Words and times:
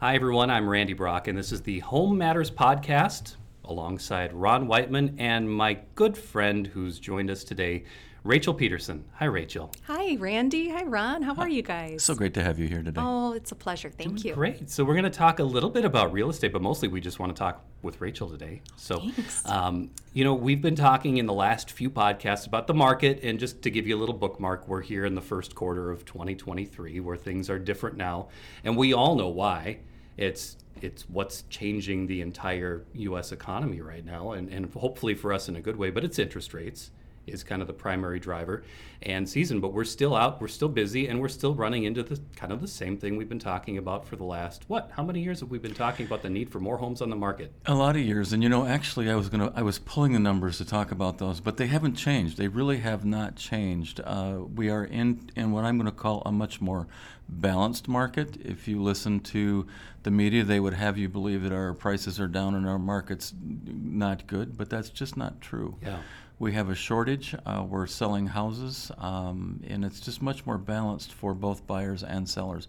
Hi, 0.00 0.14
everyone. 0.14 0.48
I'm 0.48 0.68
Randy 0.68 0.92
Brock, 0.92 1.26
and 1.26 1.36
this 1.36 1.50
is 1.50 1.62
the 1.62 1.80
Home 1.80 2.16
Matters 2.16 2.52
Podcast 2.52 3.34
alongside 3.64 4.32
Ron 4.32 4.68
Whiteman 4.68 5.16
and 5.18 5.50
my 5.50 5.80
good 5.96 6.16
friend 6.16 6.68
who's 6.68 7.00
joined 7.00 7.32
us 7.32 7.42
today, 7.42 7.82
Rachel 8.24 8.52
Peterson. 8.52 9.04
Hi, 9.14 9.26
Rachel. 9.26 9.72
Hi, 9.86 10.16
Randy. 10.16 10.68
Hi, 10.70 10.82
Ron. 10.82 11.22
How 11.22 11.34
are 11.36 11.48
you 11.48 11.62
guys? 11.62 12.02
So 12.02 12.14
great 12.14 12.34
to 12.34 12.42
have 12.42 12.58
you 12.58 12.66
here 12.66 12.82
today. 12.82 13.00
Oh, 13.02 13.32
it's 13.32 13.52
a 13.52 13.54
pleasure. 13.54 13.90
Thank 13.90 14.24
you. 14.24 14.34
Great. 14.34 14.68
So, 14.68 14.84
we're 14.84 14.94
going 14.94 15.04
to 15.04 15.10
talk 15.10 15.38
a 15.38 15.44
little 15.44 15.70
bit 15.70 15.84
about 15.84 16.12
real 16.12 16.28
estate, 16.28 16.52
but 16.52 16.60
mostly 16.60 16.88
we 16.88 17.00
just 17.00 17.20
want 17.20 17.34
to 17.34 17.38
talk 17.38 17.64
with 17.82 18.00
Rachel 18.00 18.28
today. 18.28 18.60
So, 18.76 19.02
um, 19.44 19.90
you 20.12 20.24
know, 20.24 20.34
we've 20.34 20.60
been 20.60 20.74
talking 20.74 21.18
in 21.18 21.26
the 21.26 21.32
last 21.32 21.70
few 21.70 21.90
podcasts 21.90 22.46
about 22.46 22.66
the 22.66 22.74
market, 22.74 23.20
and 23.22 23.38
just 23.38 23.62
to 23.62 23.70
give 23.70 23.86
you 23.86 23.96
a 23.96 24.00
little 24.00 24.16
bookmark, 24.16 24.66
we're 24.66 24.82
here 24.82 25.04
in 25.04 25.14
the 25.14 25.20
first 25.20 25.54
quarter 25.54 25.90
of 25.90 26.04
2023 26.04 27.00
where 27.00 27.16
things 27.16 27.48
are 27.48 27.58
different 27.58 27.96
now, 27.96 28.28
and 28.64 28.76
we 28.76 28.92
all 28.92 29.14
know 29.14 29.28
why. 29.28 29.78
It's 30.16 30.56
it's 30.80 31.08
what's 31.08 31.42
changing 31.48 32.06
the 32.06 32.20
entire 32.20 32.84
U.S. 32.94 33.32
economy 33.32 33.80
right 33.80 34.04
now, 34.04 34.32
and, 34.32 34.48
and 34.48 34.72
hopefully 34.74 35.14
for 35.14 35.32
us 35.32 35.48
in 35.48 35.56
a 35.56 35.60
good 35.60 35.76
way. 35.76 35.90
But 35.90 36.04
it's 36.04 36.18
interest 36.18 36.54
rates 36.54 36.90
is 37.28 37.44
kind 37.44 37.62
of 37.62 37.68
the 37.68 37.74
primary 37.74 38.18
driver 38.18 38.64
and 39.02 39.28
season 39.28 39.60
but 39.60 39.72
we're 39.72 39.84
still 39.84 40.16
out 40.16 40.40
we're 40.40 40.48
still 40.48 40.68
busy 40.68 41.06
and 41.06 41.20
we're 41.20 41.28
still 41.28 41.54
running 41.54 41.84
into 41.84 42.02
the 42.02 42.20
kind 42.34 42.52
of 42.52 42.60
the 42.60 42.66
same 42.68 42.96
thing 42.96 43.16
we've 43.16 43.28
been 43.28 43.38
talking 43.38 43.78
about 43.78 44.06
for 44.06 44.16
the 44.16 44.24
last 44.24 44.64
what 44.68 44.90
how 44.96 45.04
many 45.04 45.20
years 45.20 45.40
have 45.40 45.50
we 45.50 45.58
been 45.58 45.74
talking 45.74 46.04
about 46.04 46.22
the 46.22 46.30
need 46.30 46.50
for 46.50 46.58
more 46.58 46.78
homes 46.78 47.00
on 47.00 47.10
the 47.10 47.16
market 47.16 47.52
A 47.66 47.74
lot 47.74 47.94
of 47.96 48.02
years, 48.02 48.32
and 48.32 48.42
you 48.42 48.48
know, 48.48 48.66
actually, 48.66 49.10
I 49.10 49.14
was 49.14 49.28
gonna, 49.28 49.52
I 49.54 49.62
was 49.62 49.78
pulling 49.78 50.12
the 50.12 50.18
numbers 50.18 50.58
to 50.58 50.64
talk 50.64 50.90
about 50.90 51.18
those, 51.18 51.40
but 51.40 51.56
they 51.56 51.66
haven't 51.66 51.94
changed. 51.94 52.36
They 52.38 52.48
really 52.48 52.78
have 52.78 53.04
not 53.04 53.36
changed. 53.36 54.00
Uh, 54.04 54.40
we 54.54 54.70
are 54.70 54.84
in 54.84 55.30
in 55.36 55.52
what 55.52 55.64
I'm 55.64 55.76
going 55.76 55.86
to 55.86 55.92
call 55.92 56.22
a 56.26 56.32
much 56.32 56.60
more 56.60 56.88
balanced 57.28 57.88
market. 57.88 58.36
If 58.40 58.66
you 58.68 58.82
listen 58.82 59.20
to 59.20 59.66
the 60.02 60.10
media, 60.10 60.44
they 60.44 60.60
would 60.60 60.74
have 60.74 60.96
you 60.98 61.08
believe 61.08 61.42
that 61.42 61.52
our 61.52 61.74
prices 61.74 62.18
are 62.18 62.28
down 62.28 62.54
and 62.54 62.66
our 62.66 62.78
market's 62.78 63.34
not 63.66 64.26
good, 64.26 64.56
but 64.56 64.70
that's 64.70 64.90
just 64.90 65.16
not 65.16 65.40
true. 65.40 65.76
yeah 65.82 66.00
We 66.38 66.52
have 66.52 66.68
a 66.70 66.74
shortage. 66.74 67.34
Uh, 67.44 67.64
we're 67.68 67.86
selling 67.86 68.28
houses, 68.28 68.92
um, 68.98 69.60
and 69.66 69.84
it's 69.84 69.98
just 70.00 70.22
much 70.22 70.46
more 70.46 70.58
balanced 70.58 71.12
for 71.12 71.34
both 71.34 71.66
buyers 71.66 72.04
and 72.04 72.28
sellers, 72.28 72.68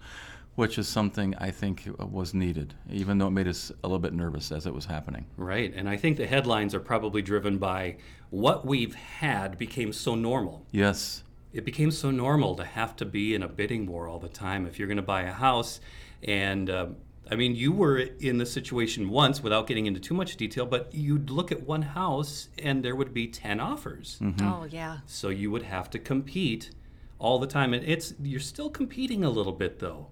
which 0.55 0.79
is 0.79 0.87
something 0.87 1.35
I 1.37 1.51
think 1.51 1.87
was 1.99 2.33
needed, 2.33 2.73
even 2.89 3.19
though 3.19 3.27
it 3.27 3.31
made 3.31 3.47
us 3.47 3.71
a 3.83 3.87
little 3.87 3.99
bit 3.99 4.13
nervous 4.13 4.51
as 4.51 4.65
it 4.65 4.73
was 4.73 4.85
happening. 4.85 5.25
right 5.37 5.71
and 5.75 5.87
i 5.87 5.95
think 5.95 6.17
the 6.17 6.25
headlines 6.27 6.73
are 6.73 6.79
probably 6.79 7.21
driven 7.21 7.57
by 7.59 7.95
what 8.31 8.65
we've 8.65 8.95
had 8.95 9.57
became 9.57 9.93
so 9.93 10.15
normal 10.15 10.65
Yes. 10.71 11.23
it 11.53 11.63
became 11.63 11.91
so 11.91 12.09
normal 12.11 12.55
to 12.55 12.63
have 12.65 12.95
to 12.97 13.05
be 13.05 13.35
in 13.35 13.43
a 13.43 13.47
bidding 13.47 13.85
war 13.85 14.07
all 14.07 14.19
the 14.19 14.29
time 14.29 14.65
if 14.65 14.77
you're 14.79 14.87
going 14.87 14.97
to 14.97 15.03
buy 15.03 15.21
a 15.23 15.31
house 15.31 15.79
and 16.23 16.69
um, 16.69 16.95
i 17.31 17.35
mean 17.35 17.55
you 17.55 17.71
were 17.71 17.97
in 17.97 18.37
the 18.37 18.45
situation 18.45 19.09
once 19.09 19.41
without 19.41 19.67
getting 19.67 19.85
into 19.85 19.99
too 19.99 20.13
much 20.13 20.35
detail 20.37 20.65
but 20.65 20.93
you'd 20.93 21.29
look 21.29 21.51
at 21.51 21.63
one 21.63 21.81
house 21.81 22.49
and 22.57 22.83
there 22.83 22.95
would 22.95 23.13
be 23.13 23.27
10 23.27 23.59
offers. 23.59 24.17
Mm-hmm. 24.21 24.47
Oh, 24.47 24.65
yeah. 24.69 24.99
so 25.05 25.29
you 25.29 25.51
would 25.51 25.63
have 25.63 25.89
to 25.91 25.99
compete 25.99 26.71
all 27.17 27.39
the 27.39 27.47
time 27.47 27.73
and 27.73 27.83
it's 27.85 28.13
you're 28.21 28.39
still 28.39 28.69
competing 28.69 29.23
a 29.23 29.29
little 29.29 29.51
bit 29.53 29.79
though 29.79 30.07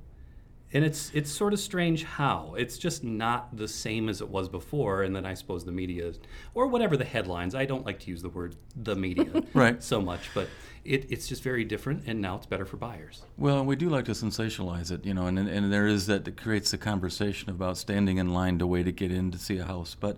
and 0.73 0.83
it's 0.83 1.11
it's 1.13 1.31
sort 1.31 1.53
of 1.53 1.59
strange 1.59 2.03
how 2.03 2.53
it's 2.57 2.77
just 2.77 3.03
not 3.03 3.55
the 3.55 3.67
same 3.67 4.09
as 4.09 4.19
it 4.21 4.29
was 4.29 4.49
before 4.49 5.03
and 5.03 5.15
then 5.15 5.25
i 5.25 5.33
suppose 5.33 5.63
the 5.63 5.71
media 5.71 6.11
or 6.53 6.67
whatever 6.67 6.97
the 6.97 7.05
headlines 7.05 7.55
i 7.55 7.65
don't 7.65 7.85
like 7.85 7.99
to 7.99 8.09
use 8.09 8.21
the 8.21 8.29
word 8.29 8.55
the 8.75 8.95
media 8.95 9.43
Right. 9.53 9.81
so 9.81 10.01
much 10.01 10.29
but 10.33 10.49
it, 10.83 11.05
it's 11.09 11.27
just 11.27 11.43
very 11.43 11.63
different 11.65 12.03
and 12.07 12.21
now 12.21 12.35
it's 12.37 12.45
better 12.45 12.65
for 12.65 12.77
buyers 12.77 13.23
Well, 13.37 13.63
we 13.65 13.75
do 13.75 13.89
like 13.89 14.05
to 14.05 14.11
sensationalize 14.11 14.89
it, 14.89 15.05
you 15.05 15.13
know, 15.13 15.27
and, 15.27 15.37
and 15.37 15.71
there 15.71 15.85
is 15.85 16.07
that 16.07 16.23
that 16.23 16.37
creates 16.37 16.71
the 16.71 16.77
conversation 16.77 17.49
about 17.49 17.77
standing 17.77 18.17
in 18.17 18.33
line 18.33 18.57
to 18.59 18.67
wait 18.67 18.83
to 18.83 18.93
get 18.93 19.11
in 19.11 19.29
to 19.31 19.37
see 19.37 19.57
a 19.57 19.65
house. 19.65 19.97
But 19.99 20.17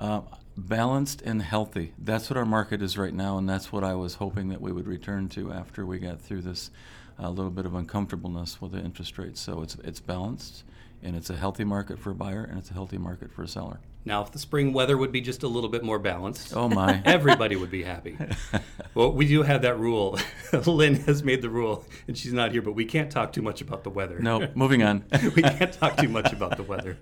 uh, 0.00 0.22
balanced 0.56 1.22
and 1.22 1.40
healthy, 1.42 1.92
that's 1.96 2.28
what 2.28 2.36
our 2.36 2.44
market 2.44 2.82
is 2.82 2.98
right 2.98 3.14
now, 3.14 3.38
and 3.38 3.48
that's 3.48 3.70
what 3.72 3.84
I 3.84 3.94
was 3.94 4.14
hoping 4.14 4.48
that 4.48 4.60
we 4.60 4.72
would 4.72 4.88
return 4.88 5.28
to 5.30 5.52
after 5.52 5.86
we 5.86 6.00
got 6.00 6.20
through 6.20 6.42
this 6.42 6.72
uh, 7.22 7.28
little 7.28 7.50
bit 7.50 7.66
of 7.66 7.74
uncomfortableness 7.74 8.60
with 8.60 8.72
the 8.72 8.78
interest 8.80 9.18
rates. 9.18 9.40
So 9.40 9.62
it's, 9.62 9.76
it's 9.84 10.00
balanced, 10.00 10.64
and 11.02 11.14
it's 11.16 11.30
a 11.30 11.36
healthy 11.36 11.64
market 11.64 11.98
for 11.98 12.10
a 12.10 12.14
buyer, 12.14 12.44
and 12.44 12.58
it's 12.58 12.70
a 12.70 12.74
healthy 12.74 12.98
market 12.98 13.30
for 13.32 13.42
a 13.42 13.48
seller. 13.48 13.80
now 14.06 14.22
if 14.22 14.32
the 14.32 14.38
spring 14.38 14.72
weather 14.72 14.96
would 14.96 15.12
be 15.12 15.20
just 15.20 15.42
a 15.42 15.48
little 15.48 15.68
bit 15.68 15.82
more 15.82 15.98
balanced 15.98 16.56
Oh, 16.56 16.68
my. 16.68 17.02
everybody 17.04 17.54
would 17.56 17.70
be 17.70 17.82
happy 17.82 18.16
well 18.94 19.12
we 19.12 19.26
do 19.28 19.42
have 19.42 19.60
that 19.62 19.78
rule 19.78 20.18
lynn 20.66 20.94
has 21.08 21.22
made 21.22 21.42
the 21.42 21.50
rule 21.50 21.84
and 22.08 22.16
she's 22.16 22.32
not 22.32 22.50
here 22.52 22.62
but 22.62 22.72
we 22.72 22.86
can't 22.86 23.10
talk 23.12 23.30
too 23.32 23.42
much 23.42 23.60
about 23.60 23.84
the 23.84 23.90
weather 23.90 24.18
no, 24.18 24.48
moving 24.54 24.82
on. 24.82 25.04
we 25.36 25.42
can't 25.42 25.72
talk 25.74 25.96
too 25.98 26.08
much 26.08 26.32
about 26.32 26.56
the 26.56 26.62
weather. 26.62 26.96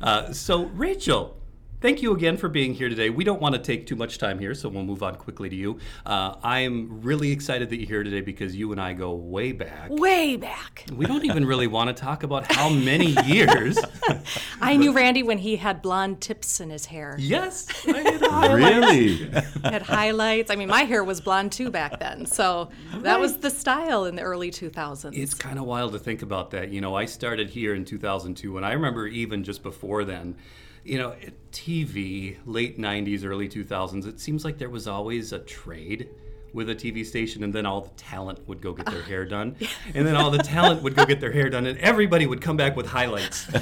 Uh, 0.00 0.32
so, 0.32 0.66
Rachel, 0.66 1.36
thank 1.80 2.02
you 2.02 2.12
again 2.14 2.36
for 2.36 2.48
being 2.48 2.74
here 2.74 2.88
today. 2.88 3.10
We 3.10 3.24
don't 3.24 3.40
want 3.40 3.54
to 3.54 3.60
take 3.60 3.86
too 3.86 3.96
much 3.96 4.18
time 4.18 4.38
here, 4.38 4.54
so 4.54 4.68
we'll 4.68 4.84
move 4.84 5.02
on 5.02 5.16
quickly 5.16 5.48
to 5.48 5.56
you. 5.56 5.78
Uh, 6.06 6.34
I 6.42 6.60
am 6.60 7.02
really 7.02 7.30
excited 7.30 7.70
that 7.70 7.76
you're 7.76 7.88
here 7.88 8.02
today 8.02 8.20
because 8.20 8.56
you 8.56 8.72
and 8.72 8.80
I 8.80 8.92
go 8.92 9.12
way 9.14 9.52
back. 9.52 9.90
Way 9.90 10.36
back. 10.36 10.84
We 10.94 11.06
don't 11.06 11.24
even 11.24 11.44
really 11.44 11.66
want 11.66 11.94
to 11.94 12.00
talk 12.00 12.22
about 12.22 12.50
how 12.50 12.68
many 12.68 13.16
years. 13.26 13.78
I 14.60 14.76
knew 14.76 14.92
Randy 14.92 15.22
when 15.22 15.38
he 15.38 15.56
had 15.56 15.82
blonde 15.82 16.20
tips 16.20 16.60
in 16.60 16.70
his 16.70 16.86
hair. 16.86 17.16
yes, 17.18 17.66
I 17.86 18.52
really? 18.52 19.30
Had 19.64 19.82
highlights. 19.82 20.50
I 20.50 20.56
mean, 20.56 20.68
my 20.68 20.82
hair 20.82 21.02
was 21.02 21.20
blonde 21.20 21.52
too 21.52 21.70
back 21.70 21.98
then. 22.00 22.26
So 22.26 22.70
that 22.98 23.18
was 23.20 23.38
the 23.38 23.50
style 23.50 24.04
in 24.04 24.14
the 24.16 24.22
early 24.22 24.50
2000s. 24.50 25.16
It's 25.16 25.34
kind 25.34 25.58
of 25.58 25.64
wild 25.64 25.92
to 25.92 25.98
think 25.98 26.22
about 26.22 26.50
that. 26.52 26.70
You 26.70 26.80
know, 26.80 26.94
I 26.94 27.06
started 27.06 27.50
here 27.50 27.74
in 27.74 27.84
2002, 27.84 28.56
and 28.56 28.64
I 28.66 28.72
remember 28.72 29.06
even 29.06 29.44
just 29.44 29.62
before 29.62 30.04
then, 30.04 30.36
you 30.84 30.98
know, 30.98 31.14
TV, 31.52 32.36
late 32.46 32.78
90s, 32.78 33.24
early 33.24 33.48
2000s, 33.48 34.06
it 34.06 34.20
seems 34.20 34.44
like 34.44 34.58
there 34.58 34.70
was 34.70 34.86
always 34.86 35.32
a 35.32 35.38
trade 35.38 36.08
with 36.52 36.70
a 36.70 36.74
TV 36.74 37.04
station, 37.04 37.42
and 37.42 37.52
then 37.52 37.66
all 37.66 37.80
the 37.80 37.90
talent 37.90 38.46
would 38.46 38.60
go 38.60 38.72
get 38.72 38.86
their 38.86 39.02
ah, 39.02 39.06
hair 39.06 39.24
done. 39.24 39.56
And 39.92 40.06
then 40.06 40.14
all 40.14 40.30
the 40.30 40.38
talent 40.38 40.82
would 40.82 40.94
go 40.94 41.04
get 41.04 41.20
their 41.20 41.32
hair 41.32 41.50
done, 41.50 41.66
and 41.66 41.78
everybody 41.78 42.26
would 42.26 42.40
come 42.40 42.56
back 42.56 42.76
with 42.76 42.86
highlights. 42.86 43.48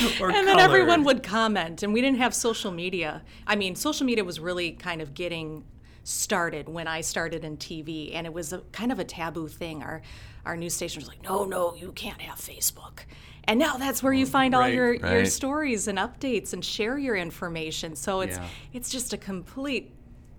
And 0.20 0.46
then 0.46 0.58
everyone 0.58 1.04
would 1.04 1.22
comment 1.22 1.82
and 1.82 1.92
we 1.92 2.00
didn't 2.00 2.18
have 2.18 2.34
social 2.34 2.70
media. 2.70 3.22
I 3.46 3.56
mean 3.56 3.74
social 3.74 4.06
media 4.06 4.24
was 4.24 4.40
really 4.40 4.72
kind 4.72 5.02
of 5.02 5.14
getting 5.14 5.64
started 6.02 6.68
when 6.68 6.88
i 6.88 7.02
started 7.02 7.44
in 7.44 7.58
tv 7.58 8.14
and 8.14 8.26
it 8.26 8.32
was 8.32 8.54
a 8.54 8.58
kind 8.72 8.90
of 8.90 8.98
a 8.98 9.04
taboo 9.04 9.48
thing. 9.48 9.82
Our 9.82 10.00
our 10.46 10.56
news 10.56 10.74
station 10.74 11.00
was 11.00 11.08
like 11.08 11.22
no 11.22 11.44
no 11.44 11.74
you 11.74 11.92
can't 11.92 12.20
have 12.22 12.38
facebook 12.38 13.00
and 13.50 13.58
now 13.58 13.76
that's 13.76 14.02
where 14.02 14.12
you 14.12 14.26
mm, 14.26 14.30
find 14.30 14.54
all 14.54 14.60
Right, 14.62 14.74
your, 14.74 14.94
your 14.94 15.26
stories 15.26 15.88
and 15.88 15.98
updates 15.98 16.52
and 16.52 16.64
share 16.64 16.96
your 16.98 17.16
information 17.16 17.96
so 17.96 18.20
it's 18.20 18.36
Yeah. 18.38 18.46
it's 18.72 18.90
just 18.90 19.12
a 19.12 19.16
complete 19.16 19.92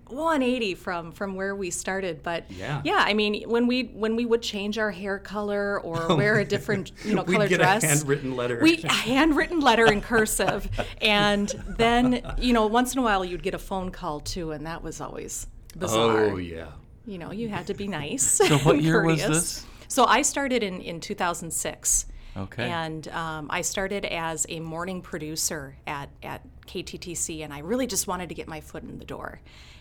180 0.08 0.74
from 0.74 1.12
from 1.12 1.34
where 1.36 1.54
we 1.56 1.70
started 1.70 2.22
but 2.22 2.44
Yeah. 2.50 2.82
yeah 2.84 3.02
i 3.06 3.14
mean 3.14 3.48
when 3.48 3.66
we 3.66 3.84
when 3.94 4.14
we 4.16 4.26
would 4.26 4.42
change 4.42 4.78
our 4.78 4.90
hair 4.90 5.18
color 5.18 5.80
or 5.80 6.06
oh, 6.12 6.16
wear 6.16 6.38
a 6.38 6.44
different 6.44 6.92
you 7.04 7.14
know 7.14 7.24
color 7.24 7.48
get 7.48 7.58
dress 7.60 7.82
a 7.82 7.86
handwritten 7.86 8.36
letter. 8.36 8.58
we 8.62 8.82
a 8.82 8.92
handwritten 8.92 9.60
letter 9.60 9.86
in 9.90 10.00
cursive, 10.02 10.68
and 11.00 11.48
then 11.78 12.22
you 12.38 12.52
know 12.52 12.66
once 12.66 12.92
in 12.92 12.98
a 12.98 13.02
while 13.02 13.24
you'd 13.24 13.42
get 13.42 13.54
a 13.54 13.58
phone 13.58 13.90
call 13.90 14.20
too, 14.20 14.50
and 14.52 14.66
that 14.66 14.82
was 14.82 15.00
always 15.00 15.46
bizarre. 15.76 16.24
oh, 16.24 16.36
yeah. 16.36 16.66
You 17.06 17.18
know, 17.18 17.32
you 17.32 17.48
had 17.48 17.66
to 17.66 17.74
be 17.74 17.88
nice. 17.88 18.22
So 18.22 18.58
what 18.58 18.76
and 18.76 18.84
year 18.84 19.02
was 19.02 19.26
this? 19.26 19.66
So 19.88 20.04
I 20.04 20.22
started 20.22 20.62
in 20.62 20.80
in 20.80 21.00
2006. 21.00 22.06
Okay. 22.36 22.68
And 22.68 23.08
um, 23.08 23.48
I 23.50 23.60
started 23.62 24.04
as 24.06 24.46
a 24.48 24.60
morning 24.60 25.02
producer 25.02 25.76
at 25.86 26.08
at 26.22 26.42
KTTC, 26.66 27.44
and 27.44 27.52
I 27.52 27.58
really 27.60 27.86
just 27.86 28.06
wanted 28.06 28.28
to 28.30 28.34
get 28.34 28.48
my 28.48 28.60
foot 28.60 28.82
in 28.82 28.98
the 28.98 29.04
door, 29.04 29.40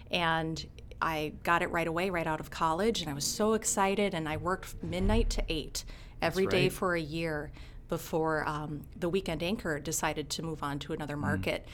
and. 0.10 0.66
I 1.04 1.34
got 1.42 1.64
it 1.64 1.72
right 1.72 1.88
away, 1.88 2.12
right 2.12 2.28
out 2.28 2.40
of 2.40 2.52
college, 2.52 3.02
and 3.02 3.10
I 3.10 3.16
was 3.16 3.26
so 3.26 3.54
excited. 3.54 4.14
And 4.14 4.30
I 4.30 4.38
worked 4.38 4.84
midnight 4.84 5.32
to 5.32 5.44
eight 5.50 5.84
every 6.22 6.46
day 6.46 6.66
right. 6.66 6.72
for 6.72 6.94
a 6.94 7.02
year 7.02 7.52
before 7.92 8.48
um, 8.48 8.82
the 8.96 9.10
weekend 9.10 9.44
anchor 9.44 9.78
decided 9.78 10.30
to 10.30 10.42
move 10.42 10.64
on 10.64 10.80
to 10.80 10.94
another 10.94 11.18
market. 11.18 11.66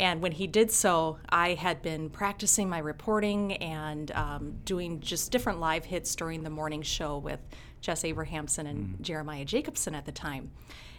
And 0.00 0.22
when 0.22 0.32
he 0.32 0.46
did 0.46 0.70
so, 0.70 1.18
I 1.28 1.54
had 1.54 1.82
been 1.82 2.08
practicing 2.08 2.68
my 2.68 2.78
reporting 2.78 3.54
and 3.54 4.10
um, 4.12 4.54
doing 4.64 5.00
just 5.00 5.30
different 5.30 5.60
live 5.60 5.84
hits 5.84 6.14
during 6.16 6.42
the 6.42 6.50
morning 6.50 6.80
show 6.82 7.18
with 7.18 7.40
Jess 7.86 8.04
Abrahamson 8.04 8.66
and 8.66 8.88
mm. 8.88 9.00
Jeremiah 9.00 9.44
Jacobson 9.44 9.94
at 9.94 10.06
the 10.06 10.10
time. 10.10 10.50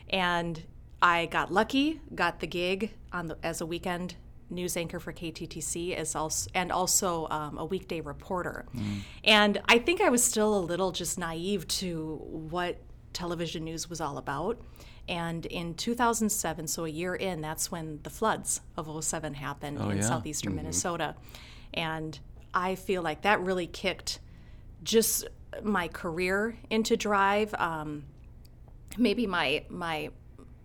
And 0.10 0.64
I 1.02 1.26
got 1.26 1.52
lucky, 1.52 2.00
got 2.16 2.40
the 2.40 2.48
gig 2.48 2.94
on 3.12 3.28
the, 3.28 3.38
as 3.44 3.60
a 3.60 3.66
weekend 3.66 4.16
news 4.50 4.78
anchor 4.78 4.98
for 4.98 5.12
KTTC 5.12 5.94
as 5.94 6.16
also, 6.16 6.50
and 6.56 6.72
also 6.72 7.28
um, 7.30 7.58
a 7.58 7.66
weekday 7.66 8.00
reporter. 8.00 8.66
Mm. 8.74 9.00
And 9.26 9.62
I 9.66 9.80
think 9.80 10.00
I 10.00 10.08
was 10.08 10.24
still 10.24 10.58
a 10.58 10.62
little 10.62 10.94
just 10.94 11.20
naive 11.20 11.68
to 11.68 12.22
what 12.24 12.78
television 13.12 13.66
news 13.66 13.90
was 13.90 14.00
all 14.00 14.18
about. 14.18 14.58
And 15.10 15.46
in 15.46 15.74
2007, 15.74 16.68
so 16.68 16.86
a 16.86 16.90
year 16.90 17.16
in, 17.16 17.42
that's 17.42 17.70
when 17.70 18.00
the 18.04 18.10
floods 18.10 18.62
of 18.78 19.04
07 19.04 19.34
happened 19.34 19.80
Oh, 19.82 19.90
in 19.90 19.98
yeah. 19.98 20.04
southeastern 20.04 20.52
mm-hmm. 20.52 20.58
Minnesota. 20.64 21.16
And 21.74 22.18
I 22.54 22.76
feel 22.76 23.02
like 23.02 23.24
that 23.24 23.42
really 23.42 23.68
kicked 23.68 24.22
just 24.84 25.28
my 25.64 25.88
career 25.88 26.56
into 26.70 26.98
drive. 26.98 27.54
Um, 27.56 28.04
maybe 28.98 29.28
my 29.28 29.64
my 29.70 30.10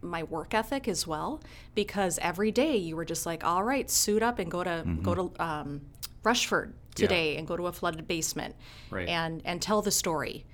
my 0.01 0.23
work 0.25 0.53
ethic 0.55 0.89
as 0.89 1.07
well 1.07 1.41
because 1.75 2.19
every 2.23 2.51
day 2.51 2.77
you 2.77 2.97
were 2.97 3.05
just 3.05 3.25
like, 3.27 3.45
all 3.45 3.63
right, 3.63 3.89
suit 3.91 4.23
up 4.23 4.39
and 4.39 4.51
go 4.51 4.65
to 4.65 4.85
go 5.03 5.15
to 5.15 5.33
um, 5.43 5.81
Rushford 6.25 6.75
today 6.95 7.37
and 7.37 7.47
go 7.47 7.57
to 7.57 7.67
a 7.69 7.73
flooded 7.73 8.07
basement 8.09 8.55
Right. 8.91 9.09
and 9.09 9.43
and 9.45 9.63
tell 9.63 9.81
the 9.83 9.91
story. 9.91 10.45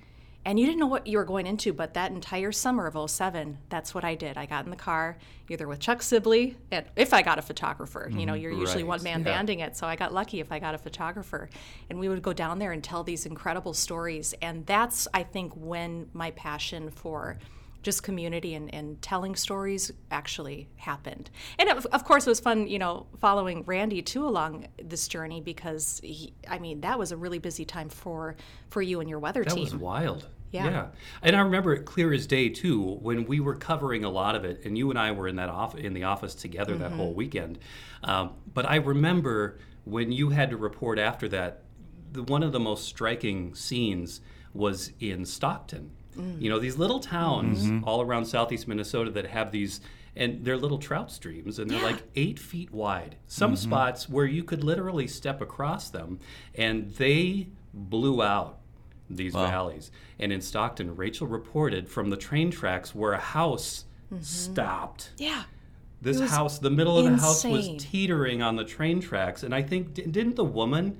And 0.49 0.59
you 0.59 0.65
didn't 0.65 0.79
know 0.79 0.87
what 0.87 1.05
you 1.05 1.19
were 1.19 1.25
going 1.25 1.45
into, 1.45 1.73
but 1.73 1.93
that 1.93 2.09
entire 2.09 2.51
summer 2.51 2.87
of 2.87 3.11
07, 3.11 3.59
that's 3.69 3.93
what 3.93 4.03
I 4.03 4.15
did. 4.15 4.35
I 4.35 4.47
got 4.47 4.65
in 4.65 4.71
the 4.71 4.75
car, 4.75 5.15
either 5.47 5.67
with 5.67 5.79
Chuck 5.79 6.01
Sibley, 6.01 6.57
and 6.71 6.87
if 6.95 7.13
I 7.13 7.21
got 7.21 7.37
a 7.37 7.43
photographer, 7.43 8.09
you 8.11 8.25
know, 8.25 8.33
mm-hmm. 8.33 8.41
you're 8.41 8.51
usually 8.53 8.81
Right. 8.81 8.89
one 8.89 9.03
man 9.03 9.19
Yeah. 9.19 9.25
banding 9.25 9.59
it. 9.59 9.77
So 9.77 9.85
I 9.85 9.95
got 9.95 10.11
lucky 10.11 10.39
if 10.39 10.51
I 10.51 10.57
got 10.57 10.73
a 10.73 10.79
photographer. 10.79 11.51
And 11.91 11.99
we 11.99 12.09
would 12.09 12.23
go 12.23 12.33
down 12.33 12.57
there 12.57 12.71
and 12.71 12.83
tell 12.83 13.03
these 13.03 13.27
incredible 13.27 13.75
stories. 13.75 14.33
And 14.41 14.65
that's, 14.65 15.07
I 15.13 15.21
think, 15.21 15.53
when 15.55 16.09
my 16.13 16.31
passion 16.31 16.89
for 16.89 17.37
just 17.83 18.01
community 18.01 18.55
and, 18.55 18.73
and 18.73 18.99
telling 19.03 19.35
stories 19.35 19.91
actually 20.09 20.67
happened. 20.77 21.29
And 21.59 21.69
of, 21.69 21.85
of 21.87 22.03
course, 22.03 22.25
it 22.25 22.29
was 22.31 22.39
fun, 22.39 22.67
you 22.67 22.79
know, 22.79 23.05
following 23.19 23.63
Randy 23.65 24.01
too 24.01 24.27
along 24.27 24.67
this 24.83 25.07
journey 25.07 25.41
because, 25.41 26.01
he, 26.03 26.33
I 26.47 26.57
mean, 26.57 26.81
that 26.81 26.97
was 26.97 27.11
a 27.11 27.17
really 27.17 27.39
busy 27.39 27.65
time 27.65 27.89
for 27.89 28.35
for 28.69 28.81
you 28.81 28.99
and 28.99 29.07
your 29.09 29.19
weather 29.19 29.43
That 29.43 29.53
team. 29.53 29.65
That 29.65 29.73
was 29.73 29.81
wild. 29.81 30.27
Yeah. 30.51 30.87
And 31.21 31.35
I 31.35 31.41
remember 31.41 31.73
it 31.73 31.85
clear 31.85 32.13
as 32.13 32.25
day 32.27 32.49
too 32.49 32.97
when 33.01 33.25
we 33.25 33.39
were 33.39 33.55
covering 33.55 34.03
a 34.03 34.09
lot 34.09 34.35
of 34.35 34.45
it, 34.45 34.61
and 34.65 34.77
you 34.77 34.89
and 34.89 34.97
I 34.97 35.11
were 35.11 35.27
in 35.27 35.35
that 35.35 35.49
off 35.49 35.75
in 35.75 35.93
the 35.93 36.03
office 36.03 36.35
together 36.35 36.75
that 36.77 36.91
whole 36.91 37.09
mm-hmm. 37.09 37.17
weekend. 37.17 37.59
Um, 38.03 38.31
but 38.53 38.69
I 38.69 38.77
remember 38.77 39.59
when 39.85 40.11
you 40.11 40.29
had 40.29 40.49
to 40.49 40.57
report 40.57 40.99
after 40.99 41.27
that, 41.29 41.63
the, 42.11 42.23
one 42.23 42.43
of 42.43 42.51
the 42.51 42.59
most 42.59 42.85
striking 42.87 43.53
scenes 43.53 44.21
was 44.53 44.91
in 44.99 45.25
Stockton. 45.25 45.91
Mm. 46.17 46.41
You 46.41 46.49
know, 46.49 46.59
these 46.59 46.77
little 46.77 46.99
towns 46.99 47.65
mm-hmm. 47.65 47.83
all 47.83 48.01
around 48.01 48.25
southeast 48.25 48.67
Minnesota 48.67 49.11
that 49.11 49.27
have 49.27 49.51
these. 49.51 49.81
And 50.15 50.43
they're 50.43 50.57
little 50.57 50.79
trout 50.79 51.11
streams, 51.11 51.59
and 51.59 51.69
they're 51.69 51.79
Yeah. 51.79 51.85
like 51.85 52.03
eight 52.15 52.39
feet 52.39 52.73
wide. 52.73 53.15
Some 53.27 53.53
mm-hmm. 53.53 53.69
spots 53.69 54.09
where 54.09 54.25
you 54.25 54.43
could 54.43 54.63
literally 54.63 55.07
step 55.07 55.39
across 55.39 55.91
them, 55.91 56.19
and 56.55 56.93
they 56.95 57.49
blew 57.73 58.21
out 58.21 58.59
these 59.09 59.33
valleys. 59.33 59.91
And 60.19 60.31
in 60.31 60.41
Stockton, 60.41 60.95
Rachel 60.95 61.27
reported 61.27 61.89
from 61.89 62.09
the 62.09 62.17
train 62.17 62.51
tracks 62.51 62.93
where 62.93 63.13
a 63.13 63.19
house 63.19 63.85
stopped. 64.21 65.11
yeah. 65.17 65.43
This 66.01 66.21
house, 66.31 66.59
the 66.59 66.69
middle 66.69 66.97
of 66.97 67.03
the 67.03 67.17
house 67.17 67.43
was 67.43 67.69
teetering 67.77 68.41
on 68.41 68.55
the 68.55 68.63
train 68.63 69.01
tracks. 69.01 69.43
And 69.43 69.53
I 69.53 69.61
think, 69.61 69.93
didn't 69.93 70.37
the 70.37 70.45
woman 70.45 70.97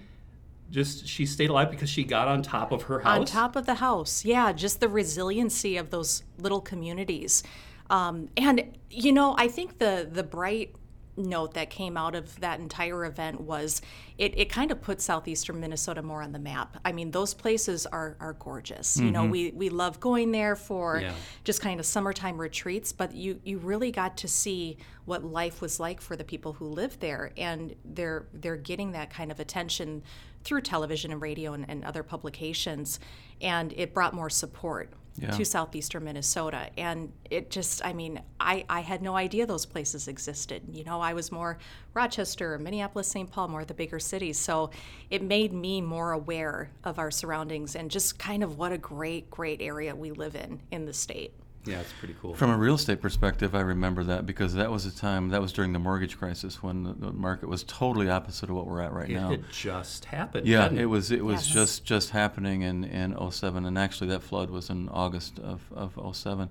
just, 0.71 1.07
she 1.07 1.25
stayed 1.25 1.49
alive 1.49 1.71
because 1.71 1.89
she 1.89 2.03
got 2.03 2.27
on 2.27 2.41
top 2.41 2.73
of 2.73 2.83
her 2.83 2.99
house? 2.99 3.19
On 3.19 3.25
top 3.25 3.55
of 3.55 3.65
the 3.65 3.75
house. 3.75 4.25
Yeah, 4.25 4.51
just 4.51 4.81
the 4.81 4.89
resiliency 4.89 5.77
of 5.77 5.89
those 5.89 6.23
little 6.37 6.59
communities. 6.59 7.43
Um, 7.89 8.27
and, 8.35 8.77
you 8.89 9.13
know, 9.13 9.35
I 9.37 9.47
think 9.47 9.77
the, 9.77 10.07
the 10.11 10.21
bright 10.23 10.75
note 11.17 11.53
that 11.53 11.69
came 11.69 11.97
out 11.97 12.15
of 12.15 12.39
that 12.39 12.59
entire 12.59 13.05
event 13.05 13.41
was 13.41 13.81
it, 14.17 14.37
it 14.37 14.49
kind 14.49 14.71
of 14.71 14.81
put 14.81 15.01
southeastern 15.01 15.59
Minnesota 15.59 16.01
more 16.01 16.21
on 16.21 16.31
the 16.31 16.39
map. 16.39 16.77
I 16.85 16.91
mean, 16.91 17.11
those 17.11 17.33
places 17.33 17.85
are, 17.85 18.15
are 18.19 18.33
gorgeous. 18.33 18.97
You 18.97 19.11
know, 19.11 19.23
mm-hmm. 19.23 19.31
we, 19.31 19.51
we 19.51 19.69
love 19.69 19.99
going 19.99 20.31
there 20.31 20.55
for 20.55 20.99
Yeah. 20.99 21.13
just 21.43 21.61
kind 21.61 21.79
of 21.79 21.85
summertime 21.85 22.39
retreats, 22.39 22.91
but 22.91 23.13
you, 23.13 23.39
you 23.43 23.57
really 23.57 23.91
got 23.91 24.17
to 24.17 24.27
see 24.27 24.77
what 25.05 25.23
life 25.23 25.61
was 25.61 25.79
like 25.79 25.99
for 26.01 26.15
the 26.15 26.23
people 26.23 26.53
who 26.53 26.65
lived 26.65 26.99
there. 26.99 27.31
And 27.37 27.75
they're, 27.83 28.27
they're 28.33 28.57
getting 28.57 28.91
that 28.93 29.09
kind 29.09 29.31
of 29.31 29.39
attention 29.39 30.03
through 30.43 30.61
television 30.61 31.11
and 31.11 31.21
radio 31.21 31.53
and, 31.53 31.65
and 31.69 31.83
other 31.83 32.03
publications. 32.03 32.99
And 33.41 33.73
it 33.75 33.93
brought 33.93 34.13
more 34.13 34.29
support 34.29 34.93
Yeah. 35.17 35.31
to 35.31 35.43
southeastern 35.43 36.05
Minnesota. 36.05 36.69
And 36.77 37.11
it 37.29 37.49
just, 37.49 37.85
I 37.85 37.93
mean, 37.93 38.21
I, 38.39 38.63
I 38.69 38.81
had 38.81 39.01
no 39.01 39.15
idea 39.15 39.45
those 39.45 39.65
places 39.65 40.07
existed. 40.07 40.63
You 40.71 40.83
know, 40.83 41.01
I 41.01 41.13
was 41.13 41.31
more 41.31 41.57
Rochester, 41.93 42.57
Minneapolis, 42.57 43.07
St. 43.07 43.29
Paul, 43.29 43.49
more 43.49 43.65
the 43.65 43.73
bigger 43.73 43.99
cities. 43.99 44.39
So 44.39 44.69
it 45.09 45.21
made 45.21 45.51
me 45.51 45.81
more 45.81 46.11
aware 46.11 46.69
of 46.83 46.99
our 46.99 47.11
surroundings 47.11 47.75
and 47.75 47.91
just 47.91 48.17
kind 48.17 48.43
of 48.43 48.57
what 48.57 48.71
a 48.71 48.77
great, 48.77 49.29
great 49.29 49.61
area 49.61 49.95
we 49.95 50.11
live 50.11 50.35
in 50.35 50.61
in 50.71 50.85
the 50.85 50.93
state. 50.93 51.33
Yeah, 51.65 51.79
it's 51.81 51.91
pretty 51.99 52.15
cool. 52.21 52.33
From 52.33 52.49
a 52.51 52.57
real 52.57 52.75
estate 52.75 53.01
perspective, 53.01 53.53
I 53.53 53.59
remember 53.61 54.03
that 54.05 54.25
because 54.25 54.53
that 54.53 54.71
was 54.71 54.85
a 54.85 54.95
time 54.95 55.29
that 55.29 55.41
was 55.41 55.51
during 55.51 55.73
the 55.73 55.79
mortgage 55.79 56.17
crisis 56.17 56.63
when 56.63 56.83
the, 56.83 56.93
the 56.93 57.11
market 57.11 57.49
was 57.49 57.63
totally 57.63 58.09
opposite 58.09 58.49
of 58.49 58.55
what 58.55 58.65
we're 58.65 58.81
at 58.81 58.93
right 58.93 59.09
it 59.09 59.13
now. 59.13 59.31
It 59.31 59.43
just 59.51 60.05
happened. 60.05 60.47
Yeah, 60.47 60.63
hadn't 60.63 60.79
it 60.79 60.85
was 60.85 61.11
it 61.11 61.23
was 61.23 61.47
Yes. 61.47 61.53
just 61.53 61.85
just 61.85 62.09
happening 62.11 62.61
in 62.61 62.83
in 62.85 63.15
07 63.31 63.65
and 63.65 63.77
actually 63.77 64.09
that 64.11 64.23
flood 64.23 64.49
was 64.49 64.69
in 64.69 64.89
August 64.89 65.37
of 65.39 65.61
of 65.73 66.15
07. 66.15 66.49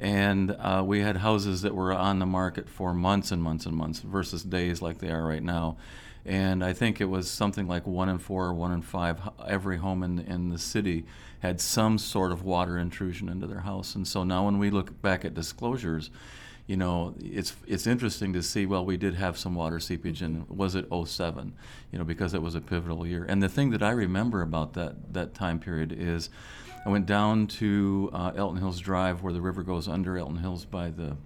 And 0.00 0.52
uh, 0.52 0.82
we 0.86 1.00
had 1.00 1.16
houses 1.18 1.62
that 1.62 1.74
were 1.74 1.92
on 1.92 2.18
the 2.18 2.26
market 2.26 2.68
for 2.68 2.94
months 2.94 3.32
and 3.32 3.42
months 3.42 3.66
and 3.66 3.76
months 3.76 4.00
versus 4.00 4.42
days 4.44 4.80
like 4.80 4.98
they 4.98 5.10
are 5.10 5.26
right 5.26 5.42
now. 5.42 5.76
And 6.24 6.62
I 6.62 6.72
think 6.72 7.00
it 7.00 7.06
was 7.06 7.30
something 7.30 7.66
like 7.66 7.86
one 7.86 8.08
in 8.08 8.18
four 8.18 8.46
or 8.46 8.54
one 8.54 8.70
in 8.70 8.82
five, 8.82 9.18
every 9.46 9.78
home 9.78 10.02
in, 10.02 10.18
in 10.18 10.50
the 10.50 10.58
city 10.58 11.06
had 11.40 11.60
some 11.60 11.98
sort 11.98 12.32
of 12.32 12.42
water 12.42 12.78
intrusion 12.78 13.28
into 13.28 13.46
their 13.46 13.60
house. 13.60 13.94
And 13.94 14.06
so 14.06 14.24
now 14.24 14.44
when 14.44 14.58
we 14.58 14.70
look 14.70 15.00
back 15.02 15.24
at 15.24 15.34
disclosures, 15.34 16.10
you 16.66 16.76
know, 16.76 17.14
it's 17.18 17.56
it's 17.66 17.86
interesting 17.86 18.34
to 18.34 18.42
see. 18.42 18.66
Well, 18.66 18.84
we 18.84 18.98
did 18.98 19.14
have 19.14 19.38
some 19.38 19.54
water 19.54 19.80
seepage, 19.80 20.20
and 20.20 20.46
was 20.50 20.74
it 20.74 20.86
07? 20.92 21.54
You 21.90 21.98
know, 21.98 22.04
because 22.04 22.34
it 22.34 22.42
was 22.42 22.54
a 22.54 22.60
pivotal 22.60 23.06
year. 23.06 23.24
And 23.26 23.42
the 23.42 23.48
thing 23.48 23.70
that 23.70 23.82
I 23.82 23.90
remember 23.90 24.42
about 24.42 24.74
that 24.74 25.14
that 25.14 25.32
time 25.32 25.60
period 25.60 25.96
is, 25.98 26.28
I 26.84 26.90
went 26.90 27.06
down 27.06 27.46
to 27.46 28.10
uh, 28.12 28.32
Elton 28.36 28.58
Hills 28.58 28.80
Drive, 28.80 29.22
where 29.22 29.32
the 29.32 29.40
river 29.40 29.62
goes 29.62 29.88
under 29.88 30.18
Elton 30.18 30.36
Hills 30.36 30.66
by 30.66 30.90
the 30.90 31.16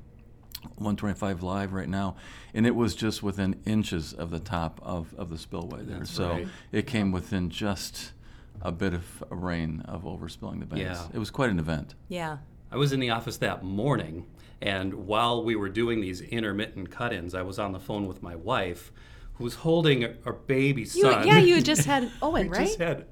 125 0.76 1.42
live 1.42 1.72
right 1.72 1.88
now, 1.88 2.14
and 2.54 2.64
it 2.64 2.76
was 2.76 2.94
just 2.94 3.20
within 3.20 3.60
inches 3.66 4.12
of 4.12 4.30
the 4.30 4.38
top 4.38 4.80
of, 4.82 5.12
of 5.18 5.28
the 5.28 5.38
spillway 5.38 5.82
there. 5.82 6.04
so 6.04 6.30
right. 6.30 6.48
it 6.70 6.86
came 6.86 7.10
within 7.10 7.50
just 7.50 8.12
a 8.60 8.70
bit 8.72 8.94
of 8.94 9.24
rain 9.30 9.82
of 9.86 10.02
overspilling 10.04 10.60
the 10.60 10.66
banks. 10.66 10.82
Yeah. 11.00 11.06
It 11.12 11.18
was 11.18 11.30
quite 11.30 11.50
an 11.50 11.58
event. 11.58 11.94
Yeah. 12.08 12.38
I 12.70 12.76
was 12.76 12.92
in 12.92 13.00
the 13.00 13.10
office 13.10 13.36
that 13.38 13.62
morning, 13.64 14.26
and 14.60 14.94
while 14.94 15.44
we 15.44 15.56
were 15.56 15.68
doing 15.68 16.00
these 16.00 16.20
intermittent 16.20 16.90
cut 16.90 17.12
ins, 17.12 17.34
I 17.34 17.42
was 17.42 17.58
on 17.58 17.72
the 17.72 17.80
phone 17.80 18.06
with 18.06 18.22
my 18.22 18.36
wife, 18.36 18.92
who 19.34 19.44
was 19.44 19.56
holding 19.56 20.04
a, 20.04 20.14
a 20.24 20.32
baby 20.32 20.82
You, 20.82 20.86
son. 20.86 21.26
yeah, 21.26 21.38
you 21.38 21.60
just 21.72 21.84
had 21.84 22.10
Owen, 22.22 22.48
We 22.50 22.56
right? 22.58 22.66
just 22.66 22.78
had- 22.78 23.06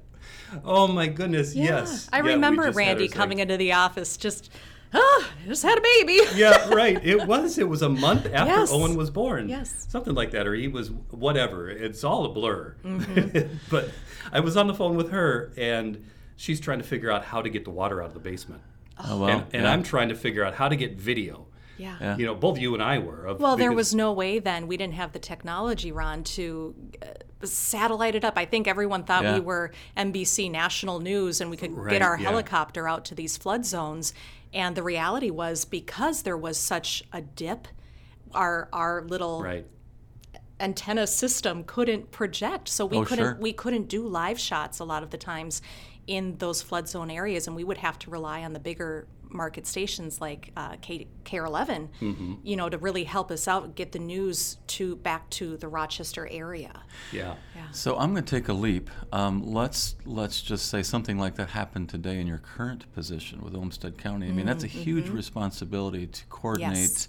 oh 0.65 0.87
my 0.87 1.07
goodness, 1.07 1.55
yeah. 1.55 1.63
yes. 1.81 2.09
I 2.11 2.17
Yeah, 2.17 2.23
remember 2.33 2.71
Randy 2.71 3.07
coming 3.07 3.39
into 3.39 3.57
the 3.57 3.73
office 3.73 4.17
just, 4.17 4.49
ah, 4.93 5.29
just 5.47 5.63
had 5.63 5.77
a 5.77 5.81
baby. 5.81 6.19
yeah, 6.35 6.69
right. 6.69 6.99
It 7.03 7.25
was. 7.25 7.57
It 7.57 7.67
was 7.67 7.81
a 7.81 7.89
month 7.89 8.25
after 8.25 8.53
Yes. 8.53 8.71
Owen 8.71 8.95
was 8.95 9.09
born. 9.09 9.49
Yes. 9.49 9.85
Something 9.89 10.13
like 10.13 10.31
that, 10.31 10.47
or 10.47 10.53
he 10.53 10.67
was 10.67 10.91
whatever. 11.09 11.69
It's 11.69 12.03
all 12.03 12.25
a 12.25 12.29
blur. 12.29 12.75
Mm-hmm. 12.83 13.55
but 13.69 13.89
I 14.31 14.39
was 14.39 14.57
on 14.57 14.67
the 14.67 14.73
phone 14.73 14.95
with 14.95 15.11
her, 15.11 15.51
and 15.57 16.05
she's 16.35 16.59
trying 16.59 16.79
to 16.79 16.85
figure 16.85 17.11
out 17.11 17.25
how 17.25 17.41
to 17.41 17.49
get 17.49 17.63
the 17.63 17.71
water 17.71 18.01
out 18.01 18.09
of 18.09 18.13
the 18.13 18.19
basement. 18.19 18.61
Oh, 19.03 19.19
well, 19.19 19.29
and 19.29 19.45
and 19.53 19.63
yeah. 19.63 19.71
I'm 19.71 19.83
trying 19.83 20.09
to 20.09 20.15
figure 20.15 20.43
out 20.43 20.55
how 20.55 20.69
to 20.69 20.75
get 20.75 20.93
video. 20.93 21.47
Yeah. 21.77 21.95
Yeah. 21.99 22.17
You 22.17 22.25
know, 22.25 22.35
both 22.35 22.59
you 22.59 22.73
and 22.73 22.83
I 22.83 22.99
were. 22.99 23.25
Of, 23.25 23.39
Well, 23.39 23.57
there 23.57 23.69
because- 23.71 23.75
was 23.91 23.95
no 23.95 24.11
way 24.13 24.39
then. 24.39 24.67
We 24.67 24.77
didn't 24.77 24.93
have 24.95 25.13
the 25.13 25.19
technology, 25.19 25.91
Ron, 25.91 26.23
to 26.25 26.75
uh, 27.01 27.45
satellite 27.45 28.13
it 28.15 28.23
up. 28.23 28.37
I 28.37 28.45
think 28.45 28.67
everyone 28.67 29.03
thought 29.03 29.23
Yeah. 29.23 29.35
we 29.35 29.39
were 29.39 29.71
NBC 29.97 30.49
National 30.51 30.99
News 30.99 31.41
and 31.41 31.49
we 31.49 31.57
could 31.57 31.71
Right, 31.75 31.91
get 31.91 32.01
our 32.01 32.17
yeah. 32.17 32.29
helicopter 32.29 32.87
out 32.87 33.03
to 33.05 33.15
these 33.15 33.37
flood 33.37 33.65
zones. 33.65 34.13
And 34.53 34.75
the 34.75 34.83
reality 34.83 35.29
was 35.31 35.65
because 35.65 36.23
there 36.23 36.37
was 36.37 36.57
such 36.57 37.03
a 37.13 37.21
dip, 37.21 37.67
our 38.33 38.69
our 38.71 39.03
little 39.07 39.41
right. 39.41 39.65
antenna 40.59 41.07
system 41.07 41.63
couldn't 41.63 42.11
project 42.11 42.67
so 42.69 42.85
we 42.85 42.97
Oh, 42.97 43.03
couldn't 43.05 43.25
sure. 43.25 43.37
we 43.39 43.51
couldn't 43.53 43.87
do 43.89 44.05
live 44.07 44.39
shots 44.39 44.79
a 44.79 44.83
lot 44.85 45.03
of 45.03 45.09
the 45.09 45.17
times 45.17 45.61
in 46.07 46.37
those 46.37 46.61
flood 46.61 46.87
zone 46.87 47.09
areas 47.11 47.47
and 47.47 47.55
we 47.55 47.63
would 47.63 47.79
have 47.79 47.97
to 47.99 48.09
rely 48.09 48.43
on 48.43 48.53
the 48.53 48.59
bigger 48.59 49.07
market 49.33 49.65
stations 49.65 50.19
like 50.21 50.51
uh, 50.57 50.75
K- 50.81 51.07
KARE 51.23 51.45
11 51.45 51.89
Mm-hmm. 52.01 52.33
you 52.43 52.55
know 52.55 52.69
to 52.69 52.77
really 52.77 53.03
help 53.03 53.31
us 53.31 53.47
out 53.47 53.75
get 53.75 53.91
the 53.91 53.99
news 53.99 54.57
to 54.67 54.95
back 54.97 55.29
to 55.31 55.57
the 55.57 55.67
Rochester 55.67 56.27
area 56.29 56.71
Yeah. 57.11 57.35
So 57.71 57.97
I'm 57.97 58.11
going 58.13 58.25
to 58.25 58.35
take 58.35 58.49
a 58.49 58.53
leap. 58.53 58.89
Um, 59.13 59.43
let's 59.53 59.95
let's 60.05 60.41
just 60.41 60.67
say 60.67 60.83
something 60.83 61.17
like 61.17 61.35
that 61.35 61.49
happened 61.49 61.89
today 61.89 62.19
in 62.19 62.27
your 62.27 62.39
current 62.39 62.91
position 62.93 63.41
with 63.41 63.55
Olmsted 63.55 63.97
County. 63.97 64.27
I 64.27 64.31
mean, 64.31 64.45
that's 64.45 64.63
a 64.65 64.67
huge 64.67 65.07
responsibility 65.09 66.07
to 66.07 66.25
coordinate 66.25 66.77
Yes. 66.77 67.07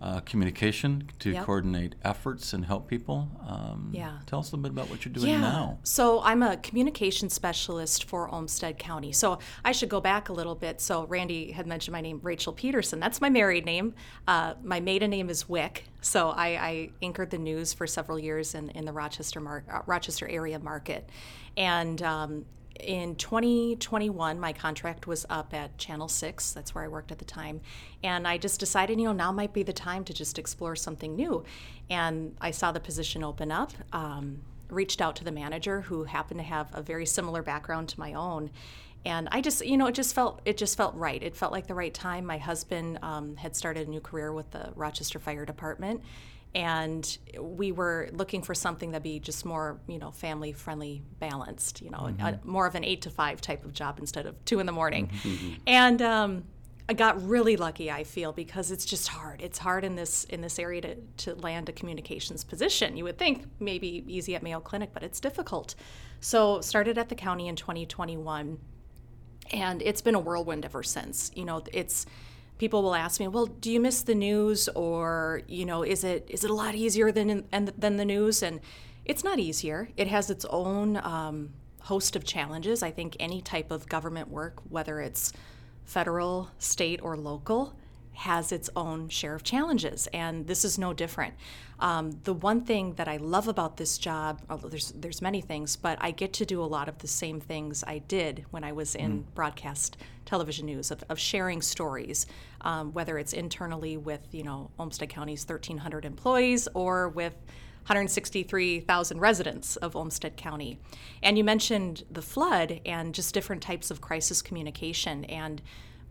Uh, 0.00 0.20
communication, 0.20 1.08
to 1.18 1.30
Yep. 1.30 1.44
coordinate 1.44 1.94
efforts, 2.04 2.52
and 2.52 2.64
help 2.66 2.88
people. 2.88 3.28
Um, 3.46 3.90
Yeah. 3.92 4.18
Tell 4.26 4.40
us 4.40 4.52
a 4.52 4.56
little 4.56 4.62
bit 4.62 4.72
about 4.72 4.90
what 4.90 5.04
you're 5.04 5.14
doing 5.14 5.40
now. 5.40 5.78
So 5.82 6.20
I'm 6.22 6.42
a 6.42 6.56
communication 6.58 7.30
specialist 7.30 8.04
for 8.04 8.28
Olmsted 8.28 8.78
County. 8.78 9.12
So 9.12 9.38
I 9.64 9.72
should 9.72 9.88
go 9.88 10.00
back 10.00 10.28
a 10.28 10.32
little 10.32 10.54
bit. 10.54 10.80
So 10.80 11.04
Randy 11.06 11.52
had 11.52 11.66
mentioned 11.66 11.92
my 11.92 12.00
name, 12.00 12.20
Rachel 12.22 12.52
Peterson. 12.52 13.00
That's 13.00 13.20
my 13.20 13.30
married 13.30 13.64
name. 13.64 13.94
Uh, 14.26 14.54
my 14.62 14.80
maiden 14.80 15.10
name 15.10 15.30
is 15.30 15.48
Wick. 15.48 15.84
So 16.00 16.30
I, 16.30 16.46
I 16.48 16.90
anchored 17.00 17.30
the 17.30 17.38
news 17.38 17.72
for 17.72 17.86
several 17.86 18.18
years 18.18 18.54
in, 18.54 18.68
in 18.70 18.84
the 18.84 18.92
Rochester 18.92 19.40
mar- 19.40 19.64
uh, 19.72 19.80
Rochester 19.86 20.28
area 20.28 20.58
market, 20.58 21.08
and 21.56 22.02
um, 22.02 22.44
in 22.80 23.14
2021, 23.16 24.40
my 24.40 24.52
contract 24.52 25.06
was 25.06 25.24
up 25.30 25.54
at 25.54 25.78
Channel 25.78 26.08
6. 26.08 26.52
That's 26.52 26.74
where 26.74 26.84
I 26.84 26.88
worked 26.88 27.12
at 27.12 27.18
the 27.18 27.24
time. 27.24 27.60
And 28.02 28.26
I 28.26 28.38
just 28.38 28.60
decided, 28.60 28.98
you 28.98 29.06
know, 29.06 29.12
now 29.12 29.32
might 29.32 29.52
be 29.52 29.62
the 29.62 29.72
time 29.72 30.04
to 30.04 30.12
just 30.12 30.38
explore 30.38 30.76
something 30.76 31.14
new. 31.14 31.44
And 31.88 32.36
I 32.40 32.50
saw 32.50 32.72
the 32.72 32.80
position 32.80 33.22
open 33.22 33.52
up, 33.52 33.72
um, 33.92 34.42
reached 34.68 35.00
out 35.00 35.16
to 35.16 35.24
the 35.24 35.32
manager 35.32 35.82
who 35.82 36.04
happened 36.04 36.40
to 36.40 36.44
have 36.44 36.68
a 36.72 36.82
very 36.82 37.06
similar 37.06 37.42
background 37.42 37.88
to 37.90 38.00
my 38.00 38.14
own. 38.14 38.50
And 39.06 39.28
I 39.30 39.40
just, 39.40 39.64
you 39.64 39.76
know, 39.76 39.86
it 39.86 39.94
just 39.94 40.14
felt 40.14 40.40
it 40.44 40.56
just 40.56 40.76
felt 40.76 40.94
right. 40.94 41.22
It 41.22 41.36
felt 41.36 41.52
like 41.52 41.66
the 41.66 41.74
right 41.74 41.92
time. 41.92 42.24
My 42.24 42.38
husband 42.38 42.98
um, 43.02 43.36
had 43.36 43.54
started 43.54 43.86
a 43.86 43.90
new 43.90 44.00
career 44.00 44.32
with 44.32 44.50
the 44.50 44.72
Rochester 44.74 45.18
Fire 45.18 45.44
Department, 45.44 46.02
and 46.54 47.18
we 47.40 47.72
were 47.72 48.08
looking 48.12 48.40
for 48.40 48.54
something 48.54 48.92
that'd 48.92 49.02
be 49.02 49.18
just 49.18 49.44
more 49.44 49.80
you 49.88 49.98
know 49.98 50.10
family 50.10 50.52
friendly 50.52 51.02
balanced 51.18 51.82
you 51.82 51.90
know 51.90 51.98
mm-hmm. 51.98 52.20
a, 52.20 52.40
more 52.44 52.66
of 52.66 52.74
an 52.74 52.84
eight 52.84 53.02
to 53.02 53.10
five 53.10 53.40
type 53.40 53.64
of 53.64 53.72
job 53.72 53.98
instead 53.98 54.26
of 54.26 54.42
two 54.44 54.60
in 54.60 54.66
the 54.66 54.72
morning 54.72 55.08
mm-hmm. 55.08 55.28
mm-hmm. 55.28 55.54
and 55.66 56.00
um, 56.00 56.44
i 56.88 56.92
got 56.92 57.20
really 57.26 57.56
lucky 57.56 57.90
i 57.90 58.04
feel 58.04 58.32
because 58.32 58.70
it's 58.70 58.84
just 58.84 59.08
hard 59.08 59.42
it's 59.42 59.58
hard 59.58 59.84
in 59.84 59.96
this 59.96 60.24
in 60.24 60.40
this 60.40 60.58
area 60.58 60.80
to, 60.80 60.96
to 61.16 61.34
land 61.36 61.68
a 61.68 61.72
communications 61.72 62.44
position 62.44 62.96
you 62.96 63.04
would 63.04 63.18
think 63.18 63.44
maybe 63.58 64.04
easy 64.06 64.34
at 64.34 64.42
mayo 64.42 64.60
clinic 64.60 64.90
but 64.92 65.02
it's 65.02 65.20
difficult 65.20 65.74
so 66.20 66.60
started 66.60 66.96
at 66.98 67.08
the 67.08 67.14
county 67.14 67.48
in 67.48 67.56
2021 67.56 68.58
and 69.52 69.82
it's 69.82 70.00
been 70.00 70.14
a 70.14 70.20
whirlwind 70.20 70.64
ever 70.64 70.82
since 70.82 71.30
you 71.34 71.44
know 71.44 71.62
it's 71.72 72.06
people 72.58 72.82
will 72.82 72.94
ask 72.94 73.20
me, 73.20 73.28
"Well, 73.28 73.46
do 73.46 73.70
you 73.70 73.80
miss 73.80 74.02
the 74.02 74.14
news, 74.14 74.68
or 74.74 75.42
you 75.48 75.64
know, 75.64 75.82
is 75.82 76.04
it 76.04 76.26
is 76.28 76.44
it 76.44 76.50
a 76.50 76.54
lot 76.54 76.74
easier 76.74 77.12
than 77.12 77.44
than 77.50 77.96
the 77.96 78.04
news?" 78.04 78.42
And 78.42 78.60
it's 79.04 79.24
not 79.24 79.38
easier. 79.38 79.88
It 79.96 80.08
has 80.08 80.30
its 80.30 80.44
own 80.46 80.96
um, 80.96 81.50
host 81.82 82.16
of 82.16 82.24
challenges. 82.24 82.82
I 82.82 82.90
think 82.90 83.16
any 83.20 83.40
type 83.42 83.70
of 83.70 83.88
government 83.88 84.28
work, 84.28 84.60
whether 84.68 85.00
it's 85.00 85.32
federal, 85.84 86.50
state, 86.58 87.00
or 87.02 87.16
local, 87.16 87.74
has 88.14 88.52
its 88.52 88.70
own 88.76 89.08
share 89.08 89.34
of 89.34 89.42
challenges, 89.42 90.08
and 90.12 90.46
this 90.46 90.64
is 90.64 90.78
no 90.78 90.92
different. 90.92 91.34
Um, 91.80 92.18
the 92.24 92.32
one 92.32 92.62
thing 92.62 92.94
that 92.94 93.08
I 93.08 93.16
love 93.16 93.48
about 93.48 93.76
this 93.76 93.98
job, 93.98 94.40
although 94.48 94.68
there's 94.68 94.92
there's 94.92 95.20
many 95.20 95.40
things, 95.40 95.76
but 95.76 95.98
I 96.00 96.12
get 96.12 96.32
to 96.34 96.46
do 96.46 96.62
a 96.62 96.64
lot 96.64 96.88
of 96.88 96.98
the 96.98 97.08
same 97.08 97.40
things 97.40 97.82
I 97.86 97.98
did 97.98 98.44
when 98.50 98.64
I 98.64 98.72
was 98.72 98.94
in 98.94 99.24
mm. 99.24 99.34
broadcast 99.34 99.96
television 100.24 100.66
news 100.66 100.90
of, 100.90 101.04
of 101.08 101.18
sharing 101.18 101.60
stories, 101.60 102.26
um, 102.62 102.92
whether 102.92 103.18
it's 103.18 103.32
internally 103.32 103.96
with 103.96 104.22
you 104.32 104.44
know 104.44 104.70
Olmsted 104.78 105.08
County's 105.08 105.46
1,300 105.46 106.04
employees 106.04 106.68
or 106.74 107.08
with 107.08 107.34
163,000 107.84 109.20
residents 109.20 109.76
of 109.76 109.94
Olmsted 109.94 110.38
County. 110.38 110.78
And 111.22 111.36
you 111.36 111.44
mentioned 111.44 112.04
the 112.10 112.22
flood 112.22 112.80
and 112.86 113.14
just 113.14 113.34
different 113.34 113.62
types 113.62 113.90
of 113.90 114.00
crisis 114.00 114.40
communication 114.40 115.26
and 115.26 115.60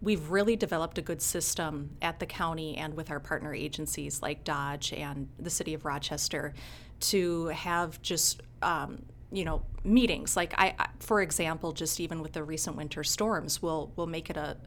we've 0.04 0.30
really 0.30 0.56
developed 0.56 0.98
a 0.98 1.02
good 1.02 1.22
system 1.22 1.96
at 2.02 2.20
the 2.20 2.26
county 2.26 2.78
and 2.78 2.94
with 2.94 3.10
our 3.10 3.20
partner 3.20 3.54
agencies 3.54 4.22
like 4.22 4.44
Dodge 4.44 4.94
and 4.94 5.28
the 5.40 5.50
city 5.50 5.74
of 5.74 5.86
Rochester 5.86 6.54
to 7.00 7.48
have 7.48 8.02
just 8.02 8.42
um, 8.62 9.02
you 9.32 9.46
know 9.46 9.64
meetings. 9.84 10.36
Like 10.38 10.54
I, 10.58 10.76
for 11.00 11.22
example 11.22 11.72
just 11.72 12.00
even 12.00 12.22
with 12.22 12.34
the 12.34 12.44
recent 12.44 12.76
winter 12.76 13.04
storms 13.04 13.62
we'll 13.62 13.92
we'll 13.96 14.08
make 14.08 14.30
it 14.30 14.38
a 14.38 14.58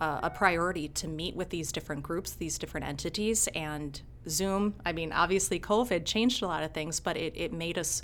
a 0.00 0.28
priority 0.28 0.88
to 0.88 1.08
meet 1.08 1.34
with 1.34 1.48
these 1.48 1.72
different 1.72 2.02
groups 2.02 2.32
these 2.32 2.58
different 2.58 2.84
entities 2.86 3.48
and 3.54 4.02
zoom 4.28 4.74
i 4.84 4.92
mean 4.92 5.12
obviously 5.12 5.58
covid 5.58 6.04
changed 6.04 6.42
a 6.42 6.46
lot 6.46 6.62
of 6.62 6.72
things 6.72 7.00
but 7.00 7.16
it, 7.16 7.32
it 7.34 7.54
made 7.54 7.78
us 7.78 8.02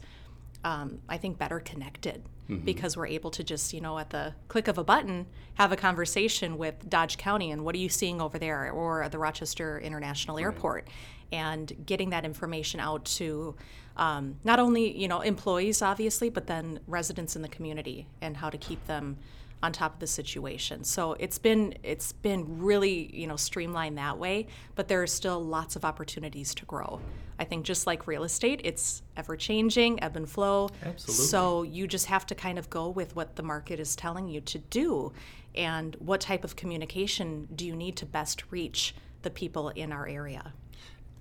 um, 0.64 0.98
I 1.08 1.16
think, 1.16 1.38
better 1.38 1.60
connected 1.60 2.22
mm-hmm. 2.50 2.64
because 2.64 2.96
we're 2.96 3.06
able 3.06 3.30
to 3.30 3.44
just, 3.44 3.72
you 3.72 3.80
know, 3.80 3.98
at 3.98 4.10
the 4.10 4.34
click 4.48 4.68
of 4.68 4.78
a 4.78 4.84
button, 4.84 5.26
have 5.54 5.72
a 5.72 5.76
conversation 5.76 6.58
with 6.58 6.88
Dodge 6.88 7.16
County 7.18 7.50
and 7.50 7.64
what 7.64 7.74
are 7.74 7.78
you 7.78 7.88
seeing 7.88 8.20
over 8.20 8.38
there 8.38 8.70
or 8.70 9.02
at 9.02 9.12
the 9.12 9.18
Rochester 9.18 9.78
International 9.78 10.36
right. 10.36 10.44
Airport 10.44 10.88
and 11.32 11.72
getting 11.86 12.10
that 12.10 12.24
information 12.24 12.80
out 12.80 13.04
to 13.04 13.54
um, 13.96 14.36
not 14.44 14.58
only, 14.58 14.96
you 14.96 15.08
know, 15.08 15.20
employees, 15.20 15.82
obviously, 15.82 16.30
but 16.30 16.46
then 16.46 16.80
residents 16.86 17.36
in 17.36 17.42
the 17.42 17.48
community 17.48 18.06
and 18.20 18.36
how 18.36 18.50
to 18.50 18.58
keep 18.58 18.84
them 18.86 19.18
on 19.62 19.72
top 19.72 19.94
of 19.94 20.00
the 20.00 20.06
situation. 20.06 20.84
So 20.84 21.14
it's 21.14 21.38
been 21.38 21.74
it's 21.82 22.12
been 22.12 22.60
really 22.60 23.14
you 23.14 23.26
know 23.26 23.36
streamlined 23.36 23.98
that 23.98 24.18
way, 24.18 24.46
but 24.74 24.88
there 24.88 25.02
are 25.02 25.06
still 25.06 25.44
lots 25.44 25.76
of 25.76 25.84
opportunities 25.84 26.54
to 26.56 26.64
grow. 26.64 27.00
I 27.38 27.44
think 27.44 27.64
just 27.64 27.86
like 27.86 28.06
real 28.06 28.24
estate, 28.24 28.60
it's 28.64 29.02
ever 29.16 29.36
changing, 29.36 30.02
ebb 30.02 30.16
and 30.16 30.28
flow. 30.28 30.68
Absolutely. 30.84 31.24
So 31.26 31.62
you 31.62 31.86
just 31.86 32.06
have 32.06 32.26
to 32.26 32.34
kind 32.34 32.58
of 32.58 32.68
go 32.68 32.88
with 32.88 33.16
what 33.16 33.36
the 33.36 33.42
market 33.42 33.80
is 33.80 33.96
telling 33.96 34.28
you 34.28 34.40
to 34.42 34.58
do, 34.58 35.12
and 35.54 35.96
what 35.98 36.20
type 36.20 36.44
of 36.44 36.56
communication 36.56 37.48
do 37.54 37.66
you 37.66 37.74
need 37.74 37.96
to 37.96 38.06
best 38.06 38.44
reach 38.50 38.94
the 39.22 39.30
people 39.30 39.70
in 39.70 39.92
our 39.92 40.08
area. 40.08 40.52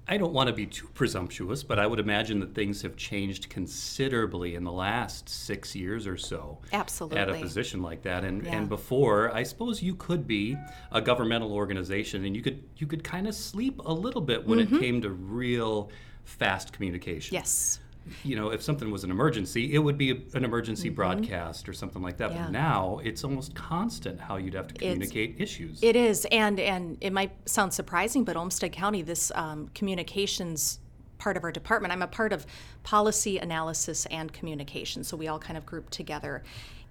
I 0.09 0.17
don't 0.17 0.33
want 0.33 0.47
to 0.47 0.53
be 0.53 0.65
too 0.65 0.87
presumptuous, 0.95 1.63
but 1.63 1.77
I 1.77 1.85
would 1.85 1.99
imagine 1.99 2.39
that 2.39 2.55
things 2.55 2.81
have 2.81 2.95
changed 2.95 3.47
considerably 3.47 4.55
in 4.55 4.63
the 4.63 4.71
last 4.71 5.29
six 5.29 5.75
years 5.75 6.07
or 6.07 6.17
so. 6.17 6.57
Absolutely. 6.73 7.19
At 7.19 7.29
a 7.29 7.35
position 7.35 7.83
like 7.83 8.01
that, 8.01 8.23
and 8.23 8.43
yeah. 8.43 8.55
and 8.55 8.67
before, 8.67 9.31
I 9.35 9.43
suppose 9.43 9.83
you 9.83 9.93
could 9.93 10.25
be 10.25 10.57
a 10.91 10.99
governmental 10.99 11.53
organization, 11.53 12.25
and 12.25 12.35
you 12.35 12.41
could 12.41 12.63
you 12.77 12.87
could 12.87 13.03
kind 13.03 13.27
of 13.27 13.35
sleep 13.35 13.79
a 13.85 13.93
little 13.93 14.21
bit 14.21 14.47
when 14.47 14.57
mm-hmm. 14.57 14.77
it 14.77 14.79
came 14.81 14.99
to 15.01 15.11
real 15.11 15.91
fast 16.23 16.73
communication. 16.73 17.35
Yes 17.35 17.79
you 18.23 18.35
know, 18.35 18.49
if 18.49 18.61
something 18.61 18.91
was 18.91 19.03
an 19.03 19.11
emergency, 19.11 19.73
it 19.73 19.79
would 19.79 19.97
be 19.97 20.11
a, 20.11 20.15
an 20.33 20.43
emergency 20.43 20.87
mm-hmm. 20.87 20.95
broadcast 20.95 21.67
or 21.69 21.73
something 21.73 22.01
like 22.01 22.17
that. 22.17 22.31
Yeah. 22.31 22.43
But 22.43 22.51
now 22.51 22.99
it's 23.03 23.23
almost 23.23 23.55
constant 23.55 24.19
how 24.19 24.37
you'd 24.37 24.53
have 24.53 24.67
to 24.67 24.73
communicate 24.73 25.35
it's, 25.37 25.51
issues. 25.51 25.83
It 25.83 25.95
is, 25.95 26.25
and 26.31 26.59
and 26.59 26.97
it 27.01 27.13
might 27.13 27.31
sound 27.47 27.73
surprising, 27.73 28.23
but 28.23 28.35
Olmsted 28.35 28.71
County, 28.71 29.01
this 29.01 29.31
um, 29.35 29.69
communications 29.73 30.79
part 31.17 31.35
of 31.35 31.43
our 31.43 31.51
department, 31.51 31.91
I'm 31.91 32.01
a 32.01 32.07
part 32.07 32.31
of 32.31 32.45
policy 32.83 33.39
analysis 33.39 34.05
and 34.05 34.31
communication. 34.31 35.03
So 35.03 35.17
we 35.17 35.27
all 35.27 35.39
kind 35.39 35.57
of 35.57 35.65
group 35.65 35.89
together, 35.89 36.43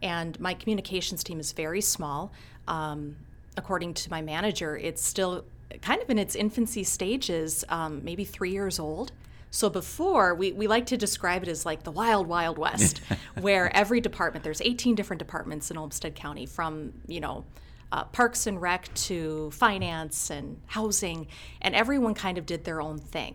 and 0.02 0.38
my 0.40 0.54
communications 0.54 1.24
team 1.24 1.40
is 1.40 1.52
very 1.52 1.80
small. 1.80 2.32
Um, 2.66 3.16
according 3.56 3.94
to 3.94 4.10
my 4.10 4.22
manager, 4.22 4.76
it's 4.76 5.02
still 5.02 5.44
kind 5.82 6.00
of 6.00 6.08
in 6.10 6.18
its 6.18 6.34
infancy 6.34 6.84
stages, 6.84 7.64
um, 7.68 8.02
maybe 8.04 8.24
three 8.24 8.50
years 8.50 8.78
old. 8.78 9.12
So 9.50 9.70
before, 9.70 10.34
we, 10.34 10.52
we 10.52 10.66
like 10.66 10.86
to 10.86 10.96
describe 10.96 11.42
it 11.42 11.48
as 11.48 11.64
like 11.64 11.82
the 11.82 11.90
wild, 11.90 12.26
wild 12.26 12.58
west, 12.58 13.00
where 13.40 13.74
every 13.74 14.00
department, 14.00 14.44
there's 14.44 14.60
18 14.60 14.94
different 14.94 15.18
departments 15.18 15.70
in 15.70 15.78
Olmsted 15.78 16.14
County 16.14 16.46
from, 16.46 16.92
you 17.06 17.20
know, 17.20 17.44
uh, 17.90 18.04
parks 18.04 18.46
and 18.46 18.60
rec 18.60 18.92
to 18.94 19.50
finance 19.50 20.30
and 20.30 20.60
housing, 20.66 21.26
and 21.62 21.74
everyone 21.74 22.14
kind 22.14 22.36
of 22.36 22.44
did 22.44 22.64
their 22.64 22.82
own 22.82 22.98
thing 22.98 23.34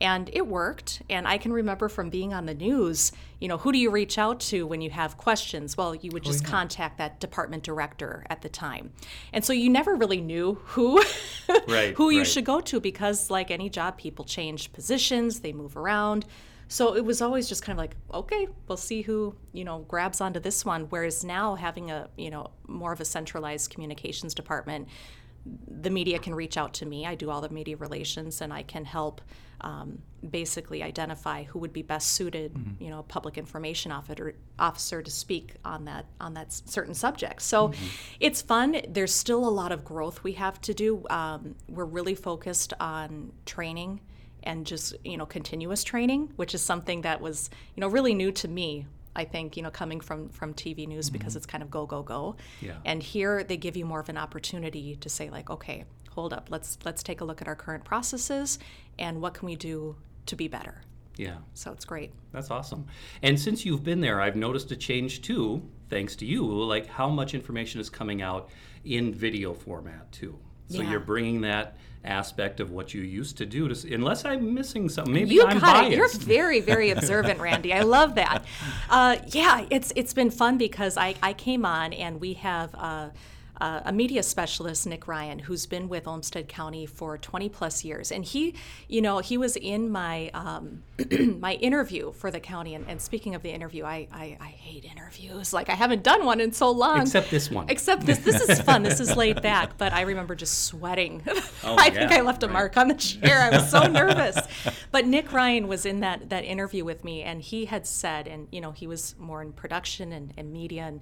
and 0.00 0.30
it 0.32 0.46
worked. 0.46 1.02
And 1.08 1.26
i 1.26 1.38
can 1.38 1.52
remember 1.52 1.88
from 1.88 2.10
being 2.10 2.32
on 2.32 2.46
the 2.46 2.54
news 2.54 3.12
you 3.40 3.48
know 3.48 3.58
who 3.58 3.72
do 3.72 3.78
you 3.78 3.90
reach 3.90 4.16
out 4.16 4.40
to 4.40 4.66
when 4.66 4.80
you 4.80 4.88
have 4.88 5.18
questions? 5.18 5.76
Well 5.76 5.94
you 5.94 6.10
would 6.12 6.22
oh, 6.24 6.30
just 6.30 6.44
oh, 6.44 6.46
yeah. 6.46 6.50
contact 6.50 6.98
that 6.98 7.20
department 7.20 7.62
director 7.62 8.24
at 8.30 8.42
the 8.42 8.48
time. 8.48 8.92
And 9.34 9.44
so 9.44 9.52
you 9.52 9.68
never 9.68 9.94
really 9.96 10.20
knew 10.20 10.54
who 10.64 11.02
right, 11.68 11.94
who 11.94 12.10
you 12.10 12.20
right. 12.20 12.26
should 12.26 12.46
go 12.46 12.60
to 12.62 12.80
because 12.80 13.30
like 13.30 13.50
any 13.50 13.68
job 13.68 13.98
people 13.98 14.24
change 14.24 14.72
positions 14.72 15.40
they 15.40 15.52
move 15.52 15.76
around. 15.76 16.24
So 16.68 16.96
it 16.96 17.04
was 17.04 17.20
always 17.20 17.48
just 17.48 17.62
kind 17.62 17.78
of 17.78 17.82
like 17.82 17.96
okay 18.14 18.48
we'll 18.66 18.78
see 18.78 19.02
who 19.02 19.34
you 19.52 19.64
know 19.64 19.80
grabs 19.88 20.22
onto 20.22 20.40
this 20.40 20.64
one. 20.64 20.86
Whereas 20.88 21.22
now 21.22 21.54
having 21.54 21.90
a 21.90 22.08
you 22.16 22.30
know 22.30 22.50
more 22.66 22.92
of 22.92 23.00
a 23.00 23.04
centralized 23.04 23.70
communications 23.70 24.34
department 24.34 24.88
the 25.46 25.90
media 25.90 26.18
can 26.18 26.34
reach 26.34 26.56
out 26.56 26.74
to 26.74 26.86
me. 26.86 27.06
I 27.06 27.14
do 27.14 27.30
all 27.30 27.40
the 27.40 27.48
media 27.48 27.76
relations, 27.76 28.40
and 28.40 28.52
I 28.52 28.62
can 28.62 28.84
help 28.84 29.20
um, 29.60 29.98
basically 30.28 30.82
identify 30.82 31.44
who 31.44 31.58
would 31.58 31.72
be 31.72 31.82
best 31.82 32.12
suited, 32.12 32.54
mm-hmm. 32.54 32.82
you 32.82 32.90
know, 32.90 33.00
a 33.00 33.02
public 33.02 33.36
information 33.36 33.92
officer, 33.92 34.34
officer 34.58 35.02
to 35.02 35.10
speak 35.10 35.54
on 35.64 35.84
that 35.84 36.06
on 36.20 36.34
that 36.34 36.52
certain 36.52 36.94
subject. 36.94 37.42
So 37.42 37.68
mm-hmm. 37.68 37.84
it's 38.20 38.42
fun. 38.42 38.80
There's 38.88 39.14
still 39.14 39.46
a 39.46 39.50
lot 39.50 39.72
of 39.72 39.84
growth 39.84 40.22
we 40.22 40.32
have 40.32 40.60
to 40.62 40.74
do. 40.74 41.04
Um, 41.10 41.56
we're 41.68 41.84
really 41.84 42.14
focused 42.14 42.72
on 42.80 43.32
training 43.46 44.00
and 44.42 44.66
just 44.66 44.94
you 45.04 45.16
know 45.16 45.26
continuous 45.26 45.84
training, 45.84 46.32
which 46.36 46.54
is 46.54 46.62
something 46.62 47.02
that 47.02 47.20
was 47.20 47.50
you 47.74 47.80
know 47.80 47.88
really 47.88 48.14
new 48.14 48.32
to 48.32 48.48
me 48.48 48.86
I 49.16 49.24
think 49.24 49.56
you 49.56 49.62
know 49.62 49.70
coming 49.70 50.00
from 50.00 50.28
from 50.28 50.54
TV 50.54 50.86
news 50.86 51.06
mm-hmm. 51.06 51.18
because 51.18 51.36
it's 51.36 51.46
kind 51.46 51.62
of 51.62 51.70
go 51.70 51.86
go 51.86 52.02
go. 52.02 52.36
Yeah. 52.60 52.74
And 52.84 53.02
here 53.02 53.44
they 53.44 53.56
give 53.56 53.76
you 53.76 53.84
more 53.84 54.00
of 54.00 54.08
an 54.08 54.16
opportunity 54.16 54.96
to 54.96 55.08
say 55.08 55.30
like, 55.30 55.50
okay, 55.50 55.84
hold 56.10 56.32
up, 56.32 56.48
let's 56.50 56.78
let's 56.84 57.02
take 57.02 57.20
a 57.20 57.24
look 57.24 57.40
at 57.40 57.48
our 57.48 57.56
current 57.56 57.84
processes 57.84 58.58
and 58.98 59.20
what 59.20 59.34
can 59.34 59.46
we 59.46 59.56
do 59.56 59.96
to 60.26 60.36
be 60.36 60.48
better. 60.48 60.82
Yeah. 61.16 61.36
So 61.54 61.72
it's 61.72 61.84
great. 61.84 62.12
That's 62.32 62.50
awesome. 62.50 62.86
And 63.22 63.38
since 63.38 63.64
you've 63.64 63.84
been 63.84 64.00
there, 64.00 64.20
I've 64.20 64.36
noticed 64.36 64.70
a 64.72 64.76
change 64.76 65.22
too, 65.22 65.62
thanks 65.88 66.16
to 66.16 66.26
you, 66.26 66.44
like 66.44 66.86
how 66.86 67.08
much 67.08 67.34
information 67.34 67.80
is 67.80 67.88
coming 67.88 68.20
out 68.22 68.48
in 68.84 69.14
video 69.14 69.54
format 69.54 70.10
too. 70.10 70.36
So 70.68 70.82
Yeah. 70.82 70.90
you're 70.90 71.00
bringing 71.00 71.42
that 71.42 71.76
aspect 72.04 72.60
of 72.60 72.70
what 72.70 72.94
you 72.94 73.02
used 73.02 73.36
to 73.38 73.46
do 73.46 73.68
to, 73.68 73.94
unless 73.94 74.24
I'm 74.24 74.54
missing 74.54 74.88
something. 74.88 75.14
Maybe 75.14 75.34
you 75.34 75.44
I'm 75.44 75.58
got 75.58 75.86
it. 75.86 75.96
You're 75.96 76.08
very, 76.08 76.60
very 76.60 76.90
observant, 76.96 77.40
Randy. 77.40 77.72
I 77.72 77.80
love 77.82 78.14
that. 78.16 78.44
Uh, 78.90 79.16
yeah, 79.28 79.66
it's 79.70 79.92
it's 79.96 80.14
been 80.14 80.30
fun 80.30 80.58
because 80.58 80.96
I, 80.96 81.14
I 81.22 81.32
came 81.32 81.64
on 81.64 81.92
and 81.92 82.20
we 82.20 82.34
have 82.34 82.74
uh, 82.74 83.08
uh, 83.60 83.80
a 83.84 83.92
media 83.92 84.22
specialist, 84.22 84.86
Nick 84.86 85.06
Ryan, 85.06 85.38
who's 85.38 85.66
been 85.66 85.88
with 85.88 86.08
Olmsted 86.08 86.48
County 86.48 86.86
for 86.86 87.16
20 87.18 87.48
plus 87.48 87.84
years, 87.84 88.10
and 88.10 88.24
he, 88.24 88.54
you 88.88 89.00
know, 89.00 89.18
he 89.18 89.38
was 89.38 89.56
in 89.56 89.90
my 89.90 90.30
um, 90.34 90.82
my 91.40 91.54
interview 91.54 92.12
for 92.12 92.30
the 92.30 92.40
county. 92.40 92.74
And, 92.74 92.84
and 92.88 93.00
speaking 93.00 93.34
of 93.34 93.42
the 93.42 93.50
interview, 93.50 93.84
I, 93.84 94.08
I 94.12 94.36
I 94.40 94.46
hate 94.46 94.84
interviews. 94.84 95.52
Like 95.52 95.68
I 95.68 95.74
haven't 95.74 96.02
done 96.02 96.24
one 96.24 96.40
in 96.40 96.52
so 96.52 96.70
long. 96.70 97.02
Except 97.02 97.30
this 97.30 97.50
one. 97.50 97.68
Except 97.68 98.04
this. 98.04 98.18
This 98.18 98.40
is 98.40 98.60
fun. 98.60 98.82
This 98.82 99.00
is 99.00 99.16
laid 99.16 99.40
back. 99.42 99.78
But 99.78 99.92
I 99.92 100.02
remember 100.02 100.34
just 100.34 100.64
sweating. 100.64 101.22
Oh, 101.66 101.76
I 101.78 101.88
think 101.88 102.12
I 102.12 102.20
left 102.20 102.42
a 102.42 102.48
mark 102.48 102.76
on 102.76 102.88
the 102.88 102.94
chair. 102.94 103.40
I 103.40 103.56
was 103.56 103.70
so 103.70 103.86
nervous. 103.86 104.36
But 104.90 105.06
Nick 105.06 105.32
Ryan 105.32 105.66
was 105.66 105.86
in 105.86 106.00
that 106.00 106.28
that 106.28 106.44
interview 106.44 106.84
with 106.84 107.04
me, 107.04 107.22
and 107.22 107.40
he 107.40 107.64
had 107.64 107.86
said, 107.86 108.28
and 108.28 108.48
you 108.52 108.60
know, 108.60 108.72
he 108.72 108.86
was 108.86 109.14
more 109.18 109.40
in 109.40 109.52
production 109.52 110.12
and, 110.12 110.34
and 110.36 110.52
media, 110.52 110.82
and 110.82 111.00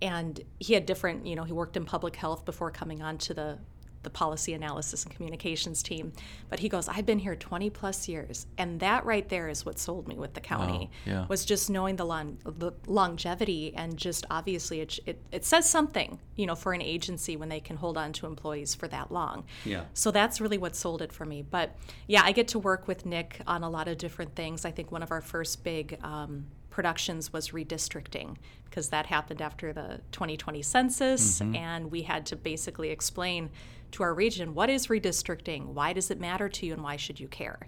and 0.00 0.40
he 0.58 0.74
had 0.74 0.86
different. 0.86 1.26
You 1.26 1.36
know, 1.36 1.44
he 1.44 1.52
worked 1.52 1.76
in 1.76 1.84
public 1.84 2.16
health 2.16 2.44
before 2.44 2.70
coming 2.70 3.02
on 3.02 3.18
to 3.18 3.34
the 3.34 3.58
the 4.02 4.10
policy 4.10 4.54
analysis 4.54 5.04
and 5.04 5.14
communications 5.14 5.82
team. 5.82 6.12
But 6.48 6.60
he 6.60 6.68
goes, 6.68 6.88
I've 6.88 7.06
been 7.06 7.18
here 7.18 7.34
20 7.36 7.70
plus 7.70 8.08
years, 8.08 8.46
and 8.56 8.80
that 8.80 9.04
right 9.04 9.28
there 9.28 9.48
is 9.48 9.66
what 9.66 9.78
sold 9.78 10.08
me 10.08 10.16
with 10.16 10.34
the 10.34 10.40
county. 10.40 10.90
Wow, 11.06 11.12
yeah. 11.12 11.26
Was 11.28 11.44
just 11.44 11.68
knowing 11.68 11.96
the, 11.96 12.06
lon- 12.06 12.38
the 12.44 12.72
longevity 12.86 13.74
and 13.74 13.96
just 13.96 14.24
obviously 14.30 14.80
it, 14.80 14.98
it, 15.06 15.20
it 15.32 15.44
says 15.44 15.68
something, 15.68 16.18
you 16.36 16.46
know, 16.46 16.54
for 16.54 16.72
an 16.72 16.82
agency 16.82 17.36
when 17.36 17.48
they 17.48 17.60
can 17.60 17.76
hold 17.76 17.98
on 17.98 18.12
to 18.14 18.26
employees 18.26 18.74
for 18.74 18.88
that 18.88 19.12
long. 19.12 19.44
Yeah. 19.64 19.84
So 19.94 20.10
that's 20.10 20.40
really 20.40 20.58
what 20.58 20.76
sold 20.76 21.02
it 21.02 21.12
for 21.12 21.24
me. 21.24 21.42
But 21.42 21.76
yeah, 22.06 22.22
I 22.24 22.32
get 22.32 22.48
to 22.48 22.58
work 22.58 22.88
with 22.88 23.04
Nick 23.04 23.40
on 23.46 23.62
a 23.62 23.70
lot 23.70 23.88
of 23.88 23.98
different 23.98 24.34
things. 24.34 24.64
I 24.64 24.70
think 24.70 24.92
one 24.92 25.02
of 25.02 25.10
our 25.10 25.20
first 25.20 25.64
big 25.64 25.98
um, 26.02 26.46
productions 26.78 27.32
was 27.32 27.48
redistricting 27.48 28.36
because 28.66 28.90
that 28.90 29.04
happened 29.04 29.42
after 29.42 29.72
the 29.72 30.00
2020 30.12 30.62
census, 30.62 31.40
and 31.56 31.90
we 31.90 32.02
had 32.02 32.24
to 32.24 32.36
basically 32.36 32.90
explain 32.90 33.50
to 33.90 34.04
our 34.04 34.14
region 34.14 34.54
what 34.54 34.70
is 34.70 34.86
redistricting, 34.86 35.66
why 35.66 35.92
does 35.92 36.08
it 36.12 36.20
matter 36.20 36.48
to 36.48 36.66
you, 36.66 36.72
and 36.72 36.84
why 36.84 36.94
should 36.94 37.18
you 37.18 37.26
care. 37.26 37.58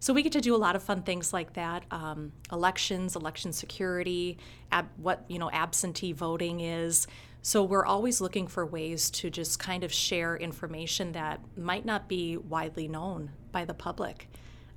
So 0.00 0.12
we 0.12 0.24
get 0.24 0.32
to 0.32 0.40
do 0.40 0.52
a 0.52 0.58
lot 0.58 0.74
of 0.74 0.82
fun 0.82 1.02
things 1.02 1.32
like 1.32 1.52
that: 1.52 1.84
um, 1.92 2.32
elections, 2.50 3.14
election 3.14 3.52
security, 3.52 4.36
ab- 4.72 4.90
what 4.96 5.24
you 5.28 5.38
know, 5.38 5.50
absentee 5.52 6.12
voting 6.12 6.58
is. 6.58 7.06
So 7.42 7.62
we're 7.62 7.86
always 7.86 8.20
looking 8.20 8.48
for 8.48 8.66
ways 8.66 9.10
to 9.10 9.30
just 9.30 9.60
kind 9.60 9.84
of 9.84 9.92
share 9.92 10.36
information 10.36 11.12
that 11.12 11.38
might 11.56 11.84
not 11.84 12.08
be 12.08 12.36
widely 12.36 12.88
known 12.88 13.30
by 13.52 13.64
the 13.64 13.74
public. 13.74 14.28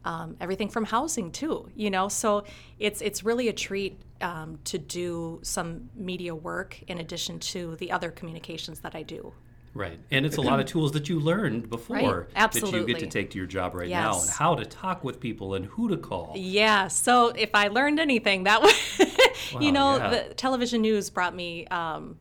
Um, 0.05 0.37
everything 0.39 0.69
from 0.69 0.85
housing 0.85 1.31
too, 1.31 1.69
you 1.75 1.89
know. 1.89 2.07
So 2.07 2.45
it's 2.79 3.01
it's 3.01 3.23
really 3.23 3.49
a 3.49 3.53
treat 3.53 4.01
um, 4.21 4.59
to 4.63 4.77
do 4.77 5.39
some 5.43 5.89
media 5.95 6.33
work 6.33 6.81
in 6.87 6.99
addition 6.99 7.39
to 7.39 7.75
the 7.77 7.91
other 7.91 8.09
communications 8.09 8.79
that 8.79 8.95
I 8.95 9.03
do. 9.03 9.33
Right. 9.73 9.99
And 10.11 10.25
it's 10.25 10.37
a 10.37 10.41
lot 10.41 10.59
of 10.59 10.65
tools 10.73 10.91
that 10.93 11.09
you 11.09 11.19
learned 11.19 11.69
before 11.69 12.27
that 12.33 12.55
you 12.55 12.85
get 12.85 12.99
to 12.99 13.07
take 13.07 13.31
to 13.31 13.37
your 13.37 13.47
job 13.47 13.75
right 13.75 13.89
now 13.89 14.19
and 14.19 14.29
how 14.29 14.55
to 14.55 14.65
talk 14.65 15.03
with 15.03 15.19
people 15.19 15.53
and 15.53 15.65
who 15.65 15.89
to 15.89 15.97
call. 15.97 16.33
Yeah. 16.35 16.87
So 16.87 17.27
if 17.29 17.51
I 17.53 17.67
learned 17.67 17.99
anything, 17.99 18.43
that 18.43 18.61
was, 18.61 18.73
Wow, 19.53 19.59
you 19.61 19.71
know, 19.71 19.97
yeah. 19.97 20.09
the 20.09 20.33
television 20.33 20.81
news 20.81 21.09
brought 21.09 21.35
me, 21.35 21.65
um, 21.67 22.17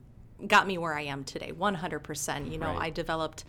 got 0.47 0.67
me 0.67 0.79
where 0.79 0.95
I 0.95 1.03
am 1.03 1.25
today, 1.25 1.53
100%. 1.53 2.53
You 2.53 2.59
know, 2.59 2.67
Right. 2.67 2.83
I 2.83 2.91
developed 2.91 3.45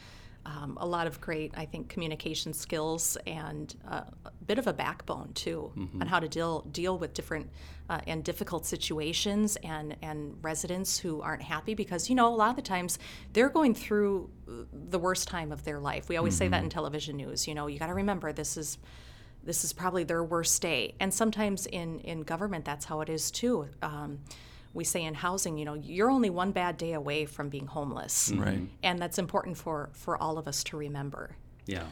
um, 0.51 0.77
a 0.81 0.85
lot 0.95 1.05
of 1.05 1.21
great, 1.21 1.51
I 1.55 1.65
think, 1.65 1.89
communication 1.93 2.53
skills 2.53 3.17
and 3.27 3.75
uh, 3.87 4.01
a 4.25 4.31
bit 4.45 4.57
of 4.57 4.67
a 4.67 4.73
backbone 4.73 5.29
too 5.33 5.71
Mm-hmm. 5.77 6.01
on 6.01 6.07
how 6.07 6.19
to 6.19 6.27
deal 6.27 6.61
deal 6.71 6.97
with 6.97 7.13
different 7.13 7.47
uh, 7.89 7.99
and 8.07 8.23
difficult 8.23 8.65
situations 8.65 9.57
and 9.63 9.95
and 10.01 10.19
residents 10.41 10.91
who 11.03 11.21
aren't 11.21 11.43
happy 11.43 11.73
because 11.75 12.09
you 12.09 12.15
know 12.15 12.27
a 12.33 12.37
lot 12.43 12.49
of 12.49 12.55
the 12.55 12.61
times 12.75 12.97
they're 13.33 13.49
going 13.59 13.73
through 13.75 14.29
uh, 14.47 14.51
the 14.89 14.99
worst 14.99 15.27
time 15.27 15.51
of 15.51 15.63
their 15.63 15.79
life. 15.79 16.03
We 16.09 16.17
always 16.17 16.35
say 16.35 16.45
Mm-hmm. 16.45 16.51
that 16.51 16.63
in 16.63 16.69
television 16.69 17.15
news. 17.17 17.47
You 17.47 17.53
know, 17.55 17.67
you 17.67 17.77
got 17.79 17.87
to 17.87 17.93
remember 18.03 18.33
this 18.33 18.57
is 18.57 18.77
this 19.43 19.63
is 19.63 19.71
probably 19.73 20.03
their 20.03 20.23
worst 20.23 20.61
day. 20.61 20.95
And 20.99 21.13
sometimes 21.13 21.65
in, 21.65 21.99
in 22.01 22.23
government, 22.23 22.65
that's 22.65 22.85
how 22.85 23.01
it 23.01 23.09
is 23.09 23.31
too. 23.31 23.67
Um, 23.81 24.19
we 24.73 24.84
say 24.84 25.03
in 25.03 25.13
housing, 25.15 25.58
you 25.58 25.65
know, 25.65 25.73
you're 25.73 26.10
only 26.12 26.29
one 26.29 26.51
bad 26.51 26.77
day 26.77 26.93
away 26.93 27.25
from 27.25 27.49
being 27.49 27.65
homeless. 27.67 28.32
Right. 28.36 28.62
And 28.84 28.99
that's 28.99 29.17
important 29.17 29.58
for, 29.58 29.89
for 29.93 30.17
all 30.21 30.38
of 30.38 30.47
us 30.47 30.63
to 30.65 30.77
remember. 30.77 31.36
Yeah. 31.65 31.86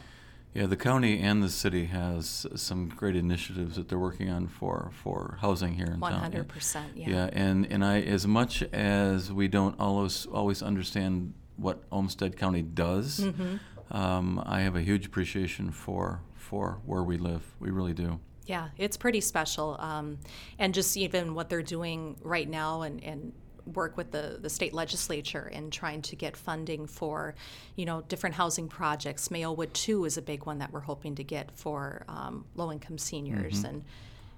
Yeah, 0.54 0.66
the 0.66 0.76
county 0.76 1.20
and 1.20 1.42
the 1.42 1.50
city 1.50 1.84
has 1.86 2.46
some 2.56 2.88
great 2.88 3.14
initiatives 3.14 3.76
that 3.76 3.88
they're 3.88 3.98
working 3.98 4.30
on 4.30 4.48
for, 4.48 4.90
for 5.02 5.38
housing 5.40 5.74
here 5.74 5.86
in 5.86 6.00
town. 6.00 6.32
100%. 6.32 6.82
Yeah. 6.94 7.08
Yeah, 7.10 7.30
and, 7.32 7.66
and 7.70 7.84
I, 7.84 8.00
as 8.00 8.26
much 8.26 8.62
as 8.72 9.30
we 9.30 9.46
don't 9.48 9.78
always 9.78 10.26
always 10.26 10.62
understand 10.62 11.34
what 11.56 11.82
Olmsted 11.92 12.36
County 12.36 12.62
does, 12.62 13.20
Mm-hmm. 13.20 13.96
um, 13.96 14.42
I 14.46 14.60
have 14.62 14.74
a 14.74 14.80
huge 14.80 15.06
appreciation 15.06 15.70
for 15.70 16.20
for 16.34 16.78
where 16.86 17.02
we 17.02 17.18
live. 17.18 17.42
We 17.60 17.70
really 17.70 17.92
do. 17.92 18.18
Yeah, 18.48 18.68
it's 18.78 18.96
pretty 18.96 19.20
special. 19.20 19.76
Um, 19.78 20.18
and 20.58 20.72
just 20.72 20.96
even 20.96 21.34
what 21.34 21.50
they're 21.50 21.62
doing 21.62 22.16
right 22.22 22.48
now 22.48 22.80
and, 22.80 23.04
and 23.04 23.32
work 23.74 23.98
with 23.98 24.10
the, 24.10 24.38
the 24.40 24.48
state 24.48 24.72
legislature 24.72 25.50
and 25.52 25.70
trying 25.70 26.00
to 26.00 26.16
get 26.16 26.34
funding 26.34 26.86
for, 26.86 27.34
you 27.76 27.84
know, 27.84 28.00
different 28.08 28.34
housing 28.34 28.66
projects. 28.66 29.28
Mayowood 29.28 29.70
2 29.74 30.06
is 30.06 30.16
a 30.16 30.22
big 30.22 30.46
one 30.46 30.58
that 30.60 30.72
we're 30.72 30.80
hoping 30.80 31.14
to 31.16 31.22
get 31.22 31.50
for 31.52 32.04
um, 32.08 32.46
low-income 32.56 32.98
seniors 32.98 33.64
and 33.64 33.84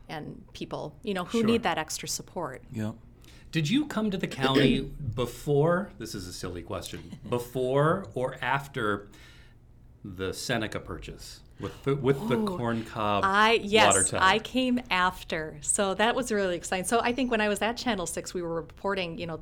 and 0.09 0.43
people, 0.55 0.97
you 1.05 1.15
know, 1.15 1.23
who 1.25 1.39
Sure. 1.39 1.47
need 1.47 1.63
that 1.63 1.79
extra 1.79 2.09
support. 2.09 2.65
Yep. 2.73 2.97
Did 3.53 3.71
you 3.71 3.87
come 3.87 4.11
to 4.11 4.19
the 4.19 4.27
county 4.27 4.81
before? 5.15 5.91
This 5.99 6.17
is 6.17 6.27
a 6.27 6.33
silly 6.33 6.63
question. 6.63 7.17
Before 7.29 8.07
or 8.15 8.35
after 8.43 9.07
the 10.05 10.35
Seneca 10.35 10.81
purchase 10.81 11.43
with 11.61 11.83
the, 11.85 11.95
with 11.97 12.29
the 12.29 12.37
corn 12.45 12.85
cob 12.85 13.25
I 13.27 13.61
yes? 13.63 14.13
I 14.15 14.39
came 14.39 14.81
after, 14.91 15.59
so 15.61 15.95
that 15.95 16.15
was 16.15 16.33
really 16.33 16.57
exciting. 16.57 16.85
So 16.85 17.01
I 17.01 17.13
think 17.13 17.31
when 17.31 17.41
I 17.41 17.49
was 17.49 17.63
at 17.63 17.77
Channel 17.77 18.07
Six, 18.07 18.35
we 18.35 18.43
were 18.43 18.55
reporting, 18.55 19.19
you 19.19 19.27
know, 19.27 19.41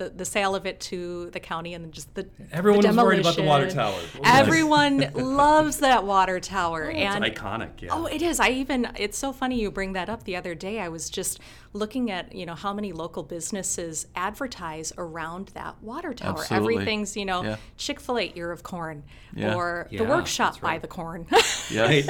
the, 0.00 0.08
the 0.08 0.24
sale 0.24 0.54
of 0.54 0.64
it 0.66 0.80
to 0.80 1.28
the 1.30 1.40
county 1.40 1.74
and 1.74 1.92
just 1.92 2.12
the 2.14 2.26
Everyone 2.50 2.80
the 2.80 2.88
was 2.88 2.96
worried 2.96 3.20
about 3.20 3.36
the 3.36 3.42
water 3.42 3.70
tower. 3.70 3.92
What 3.92 4.02
was 4.02 4.22
that? 4.22 4.46
Everyone 4.46 5.10
loves 5.14 5.76
that 5.80 6.04
water 6.04 6.40
tower, 6.40 6.86
oh, 6.86 6.96
It's 6.96 7.14
and 7.14 7.22
iconic. 7.22 7.82
Yeah. 7.82 7.90
Oh, 7.92 8.06
it 8.06 8.22
is. 8.22 8.40
I 8.40 8.48
even 8.48 8.88
it's 8.96 9.18
so 9.18 9.30
funny 9.30 9.60
you 9.60 9.70
bring 9.70 9.92
that 9.92 10.08
up. 10.08 10.24
The 10.24 10.36
other 10.36 10.54
day 10.54 10.80
I 10.80 10.88
was 10.88 11.10
just 11.10 11.38
looking 11.74 12.10
at, 12.10 12.34
you 12.34 12.46
know, 12.46 12.54
how 12.54 12.72
many 12.72 12.92
local 12.92 13.22
businesses 13.22 14.06
advertise 14.16 14.90
around 14.96 15.48
that 15.48 15.80
water 15.82 16.14
tower. 16.14 16.38
Absolutely. 16.40 16.74
Everything's, 16.76 17.14
you 17.16 17.26
know, 17.26 17.44
Yeah. 17.44 17.56
Chick-fil-A 17.76 18.32
ear 18.34 18.50
of 18.52 18.62
corn 18.62 19.02
Yeah. 19.36 19.54
or 19.54 19.86
Yeah, 19.90 20.02
the 20.02 20.08
workshop 20.08 20.54
that's 20.54 20.62
by 20.62 20.78
the 20.78 20.88
corn. 20.88 21.26
Yeah. 21.70 21.84
Right. 21.90 22.04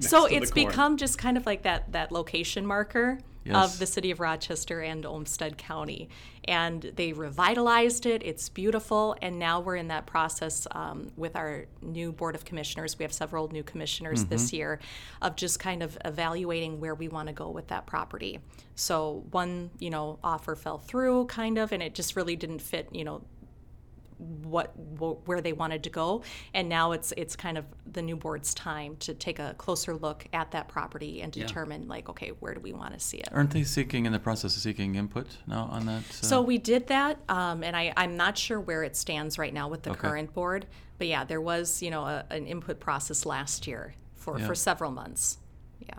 So 0.00 0.26
to 0.26 0.30
the 0.30 0.36
it's 0.36 0.52
corn. 0.52 0.66
become 0.68 0.96
just 0.96 1.18
kind 1.18 1.36
of 1.36 1.44
like 1.44 1.62
that 1.62 1.90
that 1.92 2.12
location 2.12 2.64
marker 2.64 3.18
Yes. 3.44 3.72
of 3.72 3.78
the 3.78 3.86
city 3.86 4.10
of 4.10 4.20
Rochester 4.20 4.82
and 4.82 5.06
Olmsted 5.06 5.56
County, 5.56 6.10
and 6.44 6.82
they 6.82 7.14
revitalized 7.14 8.04
it. 8.04 8.22
It's 8.22 8.50
beautiful, 8.50 9.16
and 9.22 9.38
now 9.38 9.60
we're 9.60 9.76
in 9.76 9.88
that 9.88 10.04
process 10.06 10.66
um, 10.72 11.10
with 11.16 11.36
our 11.36 11.64
new 11.80 12.12
board 12.12 12.34
of 12.34 12.44
commissioners. 12.44 12.98
We 12.98 13.02
have 13.04 13.12
several 13.14 13.48
new 13.48 13.62
commissioners 13.62 14.20
Mm-hmm. 14.20 14.28
this 14.30 14.52
year, 14.52 14.78
of 15.22 15.36
just 15.36 15.58
kind 15.58 15.82
of 15.82 15.96
evaluating 16.04 16.80
where 16.80 16.94
we 16.94 17.08
want 17.08 17.28
to 17.28 17.32
go 17.32 17.48
with 17.50 17.68
that 17.68 17.86
property. 17.86 18.40
So 18.74 19.24
one, 19.30 19.70
you 19.78 19.88
know, 19.90 20.18
offer 20.22 20.54
fell 20.54 20.78
through, 20.78 21.26
kind 21.26 21.56
of, 21.58 21.72
and 21.72 21.82
it 21.82 21.94
just 21.94 22.16
really 22.16 22.36
didn't 22.36 22.60
fit, 22.60 22.88
you 22.92 23.04
know, 23.04 23.22
what 24.20 24.72
wh- 24.98 25.26
where 25.26 25.40
they 25.40 25.52
wanted 25.52 25.82
to 25.84 25.90
go 25.90 26.22
and 26.52 26.68
now 26.68 26.92
it's 26.92 27.12
it's 27.16 27.34
kind 27.36 27.56
of 27.56 27.64
the 27.90 28.02
new 28.02 28.16
board's 28.16 28.52
time 28.52 28.94
to 28.96 29.14
take 29.14 29.38
a 29.38 29.54
closer 29.56 29.94
look 29.94 30.26
at 30.32 30.50
that 30.50 30.68
property 30.68 31.22
and 31.22 31.32
determine 31.32 31.88
like 31.88 32.08
okay 32.08 32.28
where 32.40 32.52
do 32.54 32.60
we 32.60 32.72
want 32.72 32.92
to 32.92 33.00
see 33.00 33.16
it 33.16 33.28
Aren't 33.32 33.50
they 33.50 33.64
seeking 33.64 34.04
in 34.06 34.12
the 34.12 34.18
process 34.18 34.54
of 34.56 34.62
seeking 34.62 34.94
input 34.94 35.26
now 35.46 35.68
on 35.72 35.86
that? 35.86 36.00
uh, 36.00 36.12
so 36.12 36.42
we 36.42 36.58
did 36.58 36.86
that 36.88 37.18
um, 37.28 37.62
and 37.64 37.74
I, 37.76 37.92
i'm 37.96 38.16
not 38.16 38.36
sure 38.36 38.60
where 38.60 38.82
it 38.82 38.94
stands 38.96 39.38
right 39.38 39.54
now 39.54 39.68
with 39.68 39.82
the 39.84 39.90
Okay. 39.90 40.00
current 40.00 40.34
board 40.34 40.66
but 40.98 41.06
yeah 41.06 41.24
there 41.24 41.40
was 41.40 41.82
you 41.82 41.90
know 41.90 42.04
a, 42.04 42.24
an 42.30 42.46
input 42.46 42.78
process 42.78 43.24
last 43.24 43.66
year 43.66 43.94
for 44.16 44.38
Yeah. 44.38 44.46
for 44.46 44.54
several 44.54 44.90
months 44.90 45.38
yeah 45.80 45.94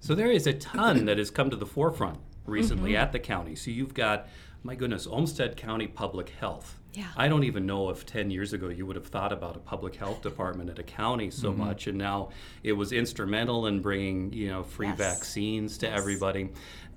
So 0.00 0.14
there 0.14 0.30
is 0.30 0.46
a 0.46 0.52
ton 0.52 1.06
that 1.06 1.16
has 1.16 1.30
come 1.30 1.48
to 1.48 1.56
the 1.56 1.66
forefront 1.66 2.18
recently 2.46 2.90
Mm-hmm. 2.92 3.02
at 3.02 3.12
the 3.12 3.18
county. 3.20 3.54
So 3.56 3.70
you've 3.70 3.94
got, 3.94 4.28
my 4.62 4.74
goodness, 4.74 5.06
Olmsted 5.06 5.56
County 5.56 5.86
Public 5.86 6.28
Health. 6.28 6.78
Yeah. 6.94 7.08
I 7.16 7.28
don't 7.28 7.44
even 7.44 7.66
know 7.66 7.90
if 7.90 8.06
10 8.06 8.30
years 8.30 8.52
ago 8.52 8.68
you 8.68 8.86
would 8.86 8.96
have 8.96 9.06
thought 9.08 9.32
about 9.32 9.56
a 9.56 9.58
public 9.58 9.96
health 9.96 10.22
department 10.22 10.70
at 10.70 10.78
a 10.78 10.82
county 10.82 11.30
so 11.30 11.50
Mm-hmm. 11.50 11.60
much. 11.60 11.86
And 11.88 11.98
now 11.98 12.30
it 12.62 12.72
was 12.72 12.92
instrumental 12.92 13.66
in 13.66 13.80
bringing, 13.80 14.32
you 14.32 14.48
know, 14.48 14.62
free 14.62 14.88
Yes. 14.88 14.98
vaccines 14.98 15.78
to 15.78 15.86
Yes. 15.86 15.98
everybody. 15.98 16.50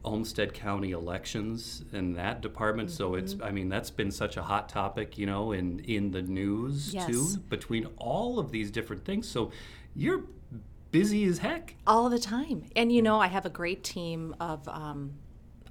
Olmsted 0.04 0.54
County 0.54 0.92
elections 0.92 1.84
in 1.92 2.14
that 2.14 2.42
department. 2.42 2.92
So 2.92 3.16
it's, 3.16 3.34
Mm-hmm. 3.34 3.44
I 3.44 3.52
mean, 3.52 3.70
that's 3.70 3.90
been 3.90 4.12
such 4.12 4.38
a 4.38 4.44
hot 4.44 4.70
topic, 4.70 5.18
you 5.18 5.26
know, 5.26 5.52
in, 5.52 5.80
in 5.80 6.12
the 6.12 6.22
news 6.22 6.94
Yes. 6.94 7.08
too, 7.08 7.26
between 7.50 7.88
all 7.98 8.40
of 8.40 8.52
these 8.52 8.72
different 8.72 9.04
things. 9.04 9.28
So 9.28 9.52
you're 9.96 10.24
busy 10.92 11.26
as 11.26 11.40
heck. 11.40 11.76
all 11.86 12.10
the 12.10 12.20
time. 12.20 12.64
And 12.76 12.92
you 12.92 13.02
know, 13.02 13.20
I 13.20 13.28
have 13.28 13.46
a 13.46 13.50
great 13.50 13.84
team 13.84 14.34
of 14.40 14.66
um, 14.70 15.14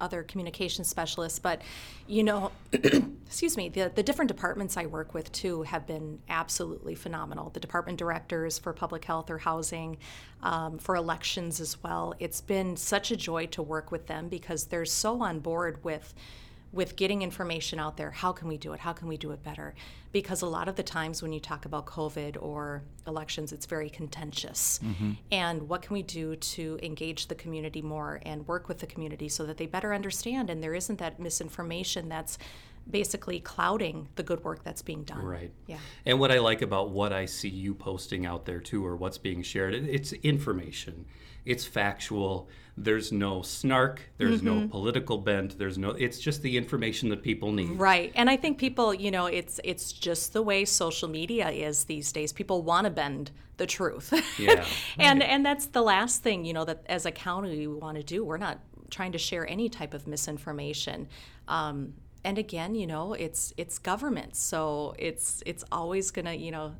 other 0.01 0.23
communication 0.23 0.83
specialists, 0.83 1.39
but 1.39 1.61
you 2.07 2.23
know, 2.23 2.51
excuse 2.71 3.57
me, 3.57 3.69
the, 3.69 3.91
the 3.93 4.03
different 4.03 4.29
departments 4.29 4.77
I 4.77 4.85
work 4.85 5.13
with 5.13 5.31
too 5.31 5.63
have 5.63 5.85
been 5.85 6.19
absolutely 6.29 6.95
phenomenal. 6.95 7.49
The 7.49 7.59
department 7.59 7.97
directors 7.97 8.57
for 8.57 8.73
public 8.73 9.05
health 9.05 9.29
or 9.29 9.37
housing, 9.37 9.97
um, 10.43 10.77
for 10.77 10.95
elections 10.95 11.59
as 11.59 11.81
well. 11.83 12.13
It's 12.19 12.41
been 12.41 12.77
such 12.77 13.11
a 13.11 13.15
joy 13.15 13.47
to 13.47 13.61
work 13.61 13.91
with 13.91 14.07
them 14.07 14.29
because 14.29 14.65
they're 14.65 14.85
so 14.85 15.21
on 15.21 15.39
board 15.39 15.83
with 15.83 16.13
with 16.71 16.95
getting 16.95 17.21
information 17.21 17.79
out 17.79 17.97
there. 17.97 18.11
How 18.11 18.31
can 18.31 18.47
we 18.47 18.57
do 18.57 18.73
it? 18.73 18.79
How 18.79 18.93
can 18.93 19.07
we 19.07 19.17
do 19.17 19.31
it 19.31 19.43
better? 19.43 19.73
Because 20.11 20.41
a 20.41 20.47
lot 20.47 20.67
of 20.67 20.75
the 20.75 20.83
times 20.83 21.21
when 21.21 21.31
you 21.31 21.39
talk 21.39 21.65
about 21.65 21.85
COVID 21.85 22.41
or 22.41 22.83
elections, 23.05 23.51
it's 23.51 23.65
very 23.65 23.89
contentious. 23.89 24.79
Mm-hmm. 24.83 25.11
And 25.31 25.69
what 25.69 25.81
can 25.81 25.93
we 25.93 26.03
do 26.03 26.35
to 26.35 26.79
engage 26.83 27.27
the 27.27 27.35
community 27.35 27.81
more 27.81 28.19
and 28.23 28.47
work 28.47 28.67
with 28.67 28.79
the 28.79 28.87
community 28.87 29.29
so 29.29 29.45
that 29.45 29.57
they 29.57 29.65
better 29.65 29.93
understand 29.93 30.49
and 30.49 30.61
there 30.61 30.73
isn't 30.73 30.99
that 30.99 31.19
misinformation 31.19 32.09
that's 32.09 32.37
basically 32.89 33.39
clouding 33.39 34.07
the 34.15 34.23
good 34.23 34.43
work 34.43 34.63
that's 34.63 34.81
being 34.81 35.03
done. 35.03 35.23
Right. 35.23 35.51
Yeah. 35.65 35.77
And 36.05 36.19
what 36.19 36.31
I 36.31 36.39
like 36.39 36.61
about 36.61 36.91
what 36.91 37.13
I 37.13 37.25
see 37.25 37.49
you 37.49 37.73
posting 37.73 38.25
out 38.25 38.45
there 38.45 38.59
too, 38.59 38.85
or 38.85 38.95
what's 38.95 39.17
being 39.17 39.41
shared, 39.43 39.73
it's 39.73 40.13
information. 40.13 41.05
It's 41.45 41.65
factual. 41.65 42.49
There's 42.79 43.11
no 43.11 43.41
snark. 43.41 44.01
There's 44.17 44.41
Mm-hmm. 44.41 44.61
no 44.61 44.67
political 44.67 45.17
bent. 45.17 45.57
There's 45.57 45.77
no. 45.79 45.91
It's 45.91 46.19
just 46.19 46.43
the 46.43 46.55
information 46.57 47.09
that 47.09 47.23
people 47.23 47.51
need. 47.51 47.71
Right. 47.71 48.11
And 48.15 48.29
I 48.29 48.37
think 48.37 48.59
people, 48.59 48.93
you 48.93 49.09
know, 49.09 49.25
it's 49.25 49.59
it's 49.63 49.91
just 49.91 50.33
the 50.33 50.43
way 50.43 50.63
social 50.65 51.09
media 51.09 51.49
is 51.49 51.85
these 51.85 52.11
days. 52.11 52.31
People 52.31 52.61
want 52.61 52.85
to 52.85 52.91
bend 52.91 53.31
the 53.57 53.65
truth. 53.65 54.13
Yeah, 54.37 54.63
and 54.99 55.23
and 55.23 55.43
that's 55.43 55.65
the 55.67 55.81
last 55.81 56.21
thing, 56.21 56.45
you 56.45 56.53
know, 56.53 56.65
that 56.65 56.83
as 56.87 57.05
a 57.07 57.11
county 57.11 57.67
we 57.67 57.67
want 57.67 57.97
to 57.97 58.03
do. 58.03 58.23
We're 58.23 58.37
not 58.37 58.59
trying 58.91 59.11
to 59.13 59.17
share 59.17 59.49
any 59.49 59.69
type 59.69 59.93
of 59.95 60.05
misinformation. 60.07 61.07
Um, 61.47 61.93
and 62.23 62.37
again, 62.37 62.75
you 62.75 62.85
know, 62.85 63.13
it's 63.13 63.53
it's 63.57 63.79
government, 63.79 64.35
so 64.35 64.93
it's 64.99 65.41
it's 65.47 65.63
always 65.71 66.11
gonna, 66.11 66.33
you 66.35 66.51
know, 66.51 66.75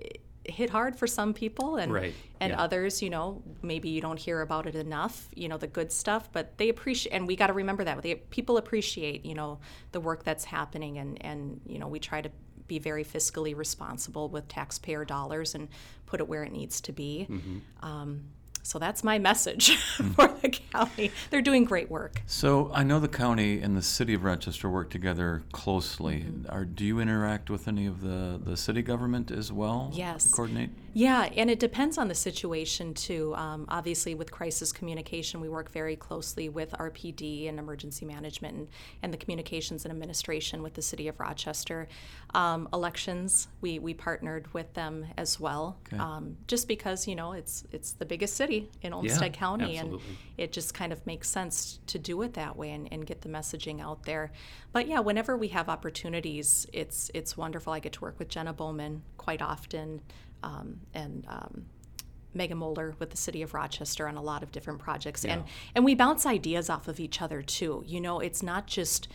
i- 0.00 0.08
hit 0.44 0.70
hard 0.70 0.96
for 0.96 1.06
some 1.06 1.32
people 1.34 1.76
and 1.76 1.92
Right, 1.92 2.14
and 2.40 2.50
yeah. 2.52 2.60
others 2.60 3.00
you 3.02 3.10
know 3.10 3.42
maybe 3.62 3.88
you 3.88 4.00
don't 4.00 4.18
hear 4.18 4.40
about 4.42 4.66
it 4.66 4.74
enough 4.74 5.28
you 5.34 5.48
know 5.48 5.56
the 5.56 5.66
good 5.66 5.90
stuff 5.90 6.28
but 6.32 6.58
they 6.58 6.68
appreciate 6.68 7.12
and 7.12 7.26
we 7.26 7.36
got 7.36 7.46
to 7.48 7.52
remember 7.54 7.84
that 7.84 8.02
they, 8.02 8.14
people 8.16 8.56
appreciate 8.58 9.24
you 9.24 9.34
know 9.34 9.58
the 9.92 10.00
work 10.00 10.22
that's 10.24 10.44
happening 10.44 10.98
and 10.98 11.24
and 11.24 11.60
you 11.66 11.78
know 11.78 11.88
we 11.88 11.98
try 11.98 12.20
to 12.20 12.30
be 12.66 12.78
very 12.78 13.04
fiscally 13.04 13.56
responsible 13.56 14.28
with 14.28 14.48
taxpayer 14.48 15.04
dollars 15.04 15.54
and 15.54 15.68
put 16.06 16.20
it 16.20 16.28
where 16.28 16.44
it 16.44 16.52
needs 16.52 16.80
to 16.80 16.92
be 16.92 17.26
Mm-hmm. 17.30 17.86
um, 17.86 18.24
so 18.64 18.78
that's 18.78 19.04
my 19.04 19.18
message 19.18 19.76
for 20.16 20.26
the 20.42 20.48
county 20.48 21.12
they're 21.30 21.40
doing 21.42 21.64
great 21.64 21.90
work 21.90 22.22
So 22.26 22.70
I 22.74 22.82
know 22.82 22.98
the 22.98 23.08
county 23.08 23.60
and 23.60 23.76
the 23.76 23.82
city 23.82 24.14
of 24.14 24.24
Rochester 24.24 24.68
work 24.68 24.90
together 24.90 25.42
closely. 25.52 26.20
Mm-hmm. 26.20 26.50
Are, 26.50 26.64
do 26.64 26.84
you 26.84 26.98
interact 27.00 27.50
with 27.50 27.68
any 27.68 27.86
of 27.86 28.00
the, 28.00 28.40
the 28.42 28.56
city 28.56 28.82
government 28.82 29.30
as 29.30 29.52
well? 29.52 29.90
Yes. 29.94 30.32
Coordinate? 30.32 30.70
Yeah, 30.96 31.28
and 31.36 31.50
it 31.50 31.58
depends 31.58 31.98
on 31.98 32.06
the 32.06 32.14
situation 32.14 32.94
too. 32.94 33.34
Um, 33.34 33.66
obviously, 33.68 34.14
with 34.14 34.30
crisis 34.30 34.70
communication, 34.70 35.40
we 35.40 35.48
work 35.48 35.70
very 35.72 35.96
closely 35.96 36.48
with 36.48 36.70
RPD 36.70 37.48
and 37.48 37.58
emergency 37.58 38.04
management 38.06 38.54
and, 38.56 38.68
and 39.02 39.12
the 39.12 39.16
communications 39.16 39.84
and 39.84 39.90
administration 39.90 40.62
with 40.62 40.74
the 40.74 40.82
city 40.82 41.08
of 41.08 41.18
Rochester. 41.18 41.88
Um, 42.32 42.68
elections, 42.72 43.48
we, 43.60 43.80
we 43.80 43.92
partnered 43.92 44.52
with 44.54 44.72
them 44.74 45.04
as 45.18 45.40
well, 45.40 45.76
Okay. 45.88 45.98
um, 45.98 46.36
just 46.46 46.68
because 46.68 47.08
you 47.08 47.16
know 47.16 47.32
it's 47.32 47.64
it's 47.72 47.92
the 47.92 48.04
biggest 48.06 48.36
city 48.36 48.70
in 48.82 48.92
Olmsted 48.92 49.32
County, 49.32 49.76
and 49.78 49.98
it 50.38 50.52
just 50.52 50.74
kind 50.74 50.92
of 50.92 51.04
makes 51.06 51.28
sense 51.28 51.80
to 51.88 51.98
do 51.98 52.22
it 52.22 52.34
that 52.34 52.56
way 52.56 52.70
and, 52.70 52.88
and 52.92 53.04
get 53.04 53.20
the 53.22 53.28
messaging 53.28 53.80
out 53.82 54.04
there. 54.04 54.30
But 54.72 54.86
yeah, 54.86 55.00
whenever 55.00 55.36
we 55.36 55.48
have 55.48 55.68
opportunities, 55.68 56.68
it's 56.72 57.10
it's 57.14 57.36
wonderful. 57.36 57.72
I 57.72 57.80
get 57.80 57.94
to 57.94 58.00
work 58.00 58.18
with 58.20 58.28
Jenna 58.28 58.52
Bowman 58.52 59.02
quite 59.16 59.42
often, 59.42 60.00
um, 60.44 60.80
and 60.92 61.24
um, 61.28 61.64
Megan 62.34 62.58
Moeller 62.58 62.94
with 62.98 63.10
the 63.10 63.16
City 63.16 63.42
of 63.42 63.54
Rochester 63.54 64.06
on 64.06 64.16
a 64.16 64.22
lot 64.22 64.42
of 64.42 64.52
different 64.52 64.78
projects, 64.80 65.24
and 65.24 65.44
and 65.74 65.84
we 65.84 65.94
bounce 65.94 66.26
ideas 66.26 66.68
off 66.68 66.88
of 66.88 67.00
each 67.00 67.22
other 67.22 67.42
too. 67.42 67.82
You 67.86 68.00
know, 68.00 68.20
it's 68.20 68.42
not 68.42 68.66
just 68.66 69.08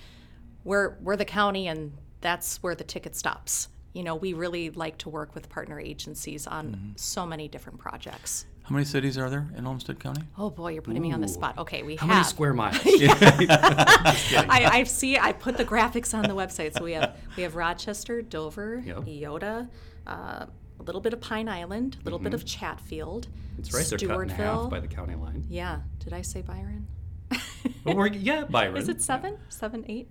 we're 0.63 0.95
we're 1.01 1.15
the 1.17 1.25
county 1.25 1.67
and 1.67 1.93
that's 2.21 2.61
where 2.63 2.75
the 2.75 2.83
ticket 2.83 3.15
stops. 3.15 3.69
You 3.93 4.03
know, 4.03 4.15
we 4.15 4.33
really 4.33 4.69
like 4.69 4.97
to 4.99 5.09
work 5.09 5.33
with 5.35 5.49
partner 5.49 5.79
agencies 5.79 6.45
on 6.47 6.93
so 6.95 7.25
many 7.25 7.47
different 7.47 7.79
projects. 7.79 8.45
How 8.63 8.73
many 8.75 8.85
cities 8.85 9.17
are 9.17 9.31
there 9.31 9.47
in 9.57 9.65
Olmsted 9.65 9.99
County? 9.99 10.21
Oh 10.37 10.51
boy, 10.51 10.73
you're 10.73 10.83
putting 10.83 11.01
me 11.01 11.11
on 11.11 11.21
the 11.21 11.27
spot. 11.27 11.57
Okay, 11.57 11.81
we 11.81 11.95
How 11.95 12.05
have. 12.05 12.15
many 12.17 12.23
square 12.23 12.53
miles? 12.53 12.77
I, 12.85 14.69
I 14.71 14.83
see. 14.83 15.17
I 15.17 15.31
put 15.33 15.57
the 15.57 15.65
graphics 15.65 16.13
on 16.13 16.23
the 16.23 16.35
website. 16.35 16.77
So 16.77 16.83
we 16.83 16.91
have 16.93 17.17
we 17.35 17.43
have 17.43 17.55
Rochester, 17.55 18.21
Dover, 18.21 18.83
Yep. 18.85 18.97
Eyota, 19.05 19.67
uh, 20.05 20.45
a 20.79 20.83
little 20.83 21.01
bit 21.01 21.13
of 21.13 21.21
Pine 21.21 21.49
Island, 21.49 21.97
a 22.01 22.03
little 22.03 22.19
bit 22.19 22.33
of 22.33 22.41
mm-hmm. 22.41 22.59
Chatfield. 22.59 23.27
It's 23.57 23.73
right. 23.73 23.85
They're 23.85 24.07
cut 24.07 24.21
in 24.21 24.29
half 24.29 24.69
by 24.69 24.79
the 24.79 24.87
county 24.87 25.15
line. 25.15 25.45
Yeah. 25.49 25.79
Did 25.99 26.13
I 26.13 26.21
say 26.21 26.41
Byron? 26.41 26.87
But 27.83 27.95
we're, 27.95 28.07
yeah, 28.07 28.43
Byron. 28.43 28.77
Is 28.77 28.89
it 28.89 29.01
seven? 29.01 29.37
Seven, 29.49 29.85
eight, 29.87 30.09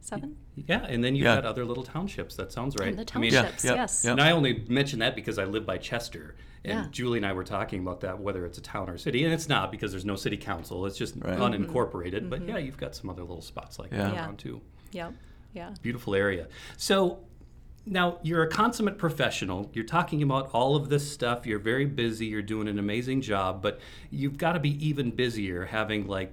seven? 0.00 0.36
Yeah, 0.54 0.84
and 0.84 1.02
then 1.02 1.14
you've 1.14 1.24
Yeah. 1.24 1.36
got 1.36 1.44
other 1.44 1.64
little 1.64 1.82
townships. 1.84 2.36
That 2.36 2.52
sounds 2.52 2.76
right. 2.78 2.96
the 2.96 3.06
I 3.14 3.18
mean, 3.18 3.32
townships, 3.32 3.64
yeah, 3.64 3.74
yes. 3.74 4.02
yeah. 4.04 4.12
And 4.12 4.20
I 4.20 4.32
only 4.32 4.64
mention 4.68 4.98
that 5.00 5.14
because 5.14 5.38
I 5.38 5.44
live 5.44 5.66
by 5.66 5.78
Chester. 5.78 6.34
And 6.64 6.84
Yeah. 6.84 6.86
Julie 6.90 7.18
and 7.18 7.26
I 7.26 7.32
were 7.32 7.44
talking 7.44 7.80
about 7.80 8.00
that, 8.00 8.18
whether 8.18 8.44
it's 8.44 8.58
a 8.58 8.62
town 8.62 8.90
or 8.90 8.94
a 8.94 8.98
city. 8.98 9.24
And 9.24 9.32
it's 9.32 9.48
not 9.48 9.70
because 9.70 9.92
there's 9.92 10.04
no 10.04 10.16
city 10.16 10.36
council, 10.36 10.84
it's 10.86 10.96
just 10.98 11.14
Right. 11.16 11.38
unincorporated. 11.38 12.28
But 12.28 12.40
mm-hmm. 12.40 12.48
yeah, 12.50 12.58
you've 12.58 12.76
got 12.76 12.94
some 12.94 13.10
other 13.10 13.22
little 13.22 13.42
spots 13.42 13.78
like 13.78 13.90
that 13.90 14.12
Yeah. 14.12 14.24
around 14.24 14.38
too. 14.38 14.60
Yep. 14.92 15.12
Yeah. 15.52 15.74
Beautiful 15.82 16.14
area. 16.14 16.48
So 16.76 17.20
now 17.86 18.18
you're 18.22 18.42
a 18.42 18.48
consummate 18.48 18.98
professional. 18.98 19.70
You're 19.72 19.84
talking 19.84 20.22
about 20.22 20.50
all 20.52 20.74
of 20.74 20.88
this 20.88 21.10
stuff. 21.10 21.46
You're 21.46 21.60
very 21.60 21.86
busy. 21.86 22.26
You're 22.26 22.42
doing 22.42 22.66
an 22.68 22.78
amazing 22.78 23.22
job. 23.22 23.62
But 23.62 23.80
you've 24.10 24.36
got 24.36 24.52
to 24.52 24.60
be 24.60 24.84
even 24.86 25.12
busier 25.12 25.64
having 25.64 26.06
like 26.08 26.32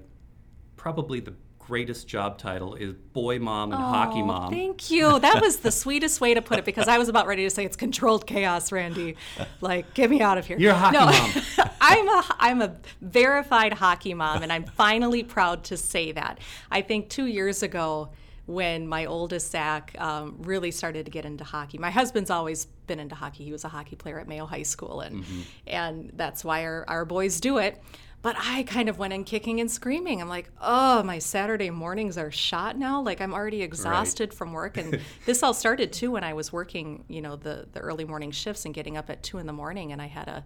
probably 0.76 1.20
the 1.20 1.34
greatest 1.60 2.08
job 2.08 2.38
title 2.38 2.76
is 2.76 2.94
boy 2.94 3.40
mom 3.40 3.72
and 3.72 3.82
hockey 3.82 4.22
Oh, 4.22 4.26
mom. 4.26 4.52
Thank 4.52 4.92
you. 4.92 5.20
That 5.20 5.42
was 5.42 5.58
the 5.58 5.72
sweetest 5.84 6.20
way 6.20 6.34
to 6.34 6.42
put 6.42 6.60
it 6.60 6.66
because 6.66 6.88
I 6.88 6.98
was 6.98 7.08
about 7.08 7.26
ready 7.26 7.44
to 7.44 7.50
say 7.50 7.64
it's 7.64 7.78
controlled 7.78 8.28
chaos, 8.28 8.72
Randy. 8.72 9.16
Like, 9.62 9.94
get 9.94 10.10
me 10.10 10.22
out 10.22 10.38
of 10.38 10.46
here. 10.46 10.58
You're 10.58 10.74
a 10.74 10.76
hockey 10.76 10.98
no, 10.98 11.06
mom. 11.06 11.70
I'm 11.82 12.10
a 12.10 12.26
I'm 12.40 12.62
a 12.62 12.76
verified 13.02 13.74
hockey 13.74 14.14
mom, 14.14 14.44
and 14.44 14.52
I'm 14.52 14.66
finally 14.66 15.24
proud 15.24 15.64
to 15.66 15.78
say 15.78 16.12
that. 16.12 16.40
I 16.72 16.82
think 16.82 17.10
two 17.10 17.28
years 17.28 17.64
ago. 17.64 18.10
When 18.46 18.88
my 18.88 19.06
oldest 19.06 19.52
Zach 19.52 19.96
um, 20.00 20.36
really 20.40 20.72
started 20.72 21.06
to 21.06 21.12
get 21.12 21.24
into 21.24 21.46
hockey, 21.46 21.78
my 21.78 21.92
husband's 21.92 22.30
always 22.30 22.66
been 22.88 23.00
into 23.00 23.16
hockey. 23.16 23.46
He 23.46 23.52
was 23.54 23.64
a 23.64 23.70
hockey 23.70 23.96
player 23.96 24.20
at 24.20 24.28
Mayo 24.28 24.46
High 24.46 24.64
School, 24.64 25.00
and 25.00 25.24
and 25.66 26.12
that's 26.16 26.44
why 26.44 26.66
our, 26.66 26.84
our 26.90 27.06
boys 27.06 27.40
do 27.40 27.58
it. 27.58 27.82
But 28.24 28.38
I 28.40 28.64
kind 28.64 28.88
of 28.88 28.98
went 28.98 29.12
in 29.12 29.26
kicking 29.26 29.60
and 29.60 29.70
screaming. 29.70 30.22
I'm 30.22 30.30
like, 30.30 30.50
oh, 30.62 31.04
my 31.04 31.20
Saturday 31.20 31.70
mornings 31.70 32.18
are 32.18 32.32
shot 32.32 32.78
now. 32.78 33.02
Like 33.02 33.20
I'm 33.20 33.34
already 33.34 33.62
exhausted 33.62 34.34
from 34.34 34.54
work. 34.54 34.78
And 34.78 35.02
this 35.26 35.44
all 35.44 35.54
started 35.54 35.92
too 35.92 36.12
when 36.12 36.24
I 36.24 36.34
was 36.34 36.52
working, 36.54 37.04
you 37.10 37.22
know, 37.22 37.36
the, 37.36 37.68
the 37.74 37.82
early 37.82 38.06
morning 38.06 38.32
shifts 38.32 38.64
and 38.64 38.74
getting 38.74 38.96
up 38.96 39.10
at 39.10 39.24
two 39.24 39.40
in 39.40 39.46
the 39.46 39.52
morning 39.52 39.92
and 39.92 40.02
I 40.02 40.08
had 40.08 40.30
a 40.30 40.46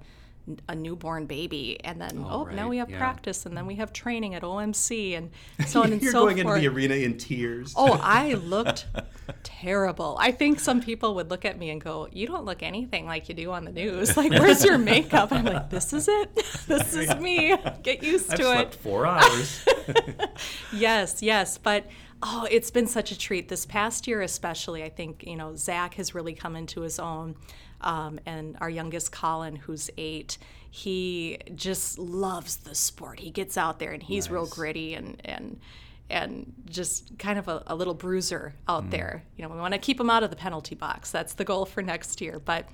a 0.69 0.75
newborn 0.75 1.25
baby 1.25 1.79
and 1.83 1.99
then 1.99 2.23
oh, 2.25 2.47
oh, 2.49 2.53
now 2.53 2.63
right, 2.63 2.69
we 2.69 2.77
have 2.77 2.89
yeah. 2.89 2.97
practice 2.97 3.45
and 3.45 3.55
then 3.55 3.65
we 3.65 3.75
have 3.75 3.91
training 3.91 4.33
at 4.35 4.43
OMC 4.43 5.17
and 5.17 5.29
so 5.67 5.83
on 5.83 5.91
and 5.91 6.01
so 6.01 6.11
forth. 6.11 6.37
You're 6.37 6.43
going 6.45 6.57
into 6.59 6.69
the 6.69 6.75
arena 6.75 6.95
in 6.95 7.17
tears. 7.17 7.73
Oh, 7.75 7.99
I 8.01 8.33
looked 8.45 8.85
terrible. 9.43 10.17
I 10.19 10.31
think 10.31 10.59
some 10.59 10.81
people 10.81 11.15
would 11.15 11.29
look 11.29 11.45
at 11.45 11.57
me 11.57 11.69
and 11.69 11.81
go, 11.81 12.07
"You 12.11 12.27
don't 12.27 12.45
look 12.45 12.63
anything 12.63 13.05
like 13.05 13.29
you 13.29 13.35
do 13.35 13.51
on 13.51 13.65
the 13.65 13.71
news. 13.71 14.15
Like, 14.15 14.31
where's 14.31 14.63
your 14.63 14.77
makeup?" 14.77 15.31
I'm 15.31 15.45
like, 15.45 15.69
"This 15.69 15.93
is 15.93 16.07
it. 16.07 16.29
This 16.67 16.93
is 16.95 17.15
me. 17.15 17.55
Get 17.83 18.03
used 18.03 18.31
I've 18.31 18.37
to 18.37 18.43
slept 18.43 18.75
it." 18.75 18.79
four 18.79 19.05
hours. 19.05 19.65
Yes, 20.73 21.21
yes, 21.21 21.57
but 21.57 21.85
oh, 22.21 22.47
it's 22.49 22.71
been 22.71 22.87
such 22.87 23.11
a 23.11 23.17
treat 23.17 23.49
this 23.49 23.65
past 23.65 24.07
year, 24.07 24.21
especially. 24.21 24.83
I 24.83 24.89
think 24.89 25.23
you 25.25 25.35
know 25.35 25.55
Zach 25.55 25.95
has 25.95 26.15
really 26.15 26.33
come 26.33 26.55
into 26.55 26.81
his 26.81 26.99
own, 26.99 27.35
um, 27.81 28.19
and 28.25 28.57
our 28.61 28.69
youngest 28.69 29.11
Colin, 29.11 29.55
who's 29.55 29.89
eight, 29.97 30.37
he 30.71 31.37
just 31.55 31.97
loves 31.97 32.57
the 32.57 32.75
sport. 32.75 33.19
He 33.19 33.29
gets 33.31 33.57
out 33.57 33.79
there 33.79 33.91
and 33.91 34.03
he's 34.03 34.29
real 34.29 34.45
gritty 34.45 34.93
and 34.93 35.21
and 35.25 35.59
and 36.09 36.53
just 36.69 37.17
kind 37.19 37.37
of 37.37 37.47
a, 37.49 37.63
a 37.67 37.75
little 37.75 37.93
bruiser 37.93 38.53
out 38.67 38.89
there. 38.91 39.23
You 39.35 39.43
know, 39.43 39.49
we 39.53 39.59
want 39.59 39.73
to 39.73 39.77
keep 39.79 39.99
him 39.99 40.09
out 40.09 40.23
of 40.23 40.29
the 40.29 40.37
penalty 40.37 40.73
box. 40.73 41.11
That's 41.11 41.33
the 41.33 41.43
goal 41.43 41.65
for 41.65 41.81
next 41.81 42.21
year. 42.21 42.39
But, 42.39 42.69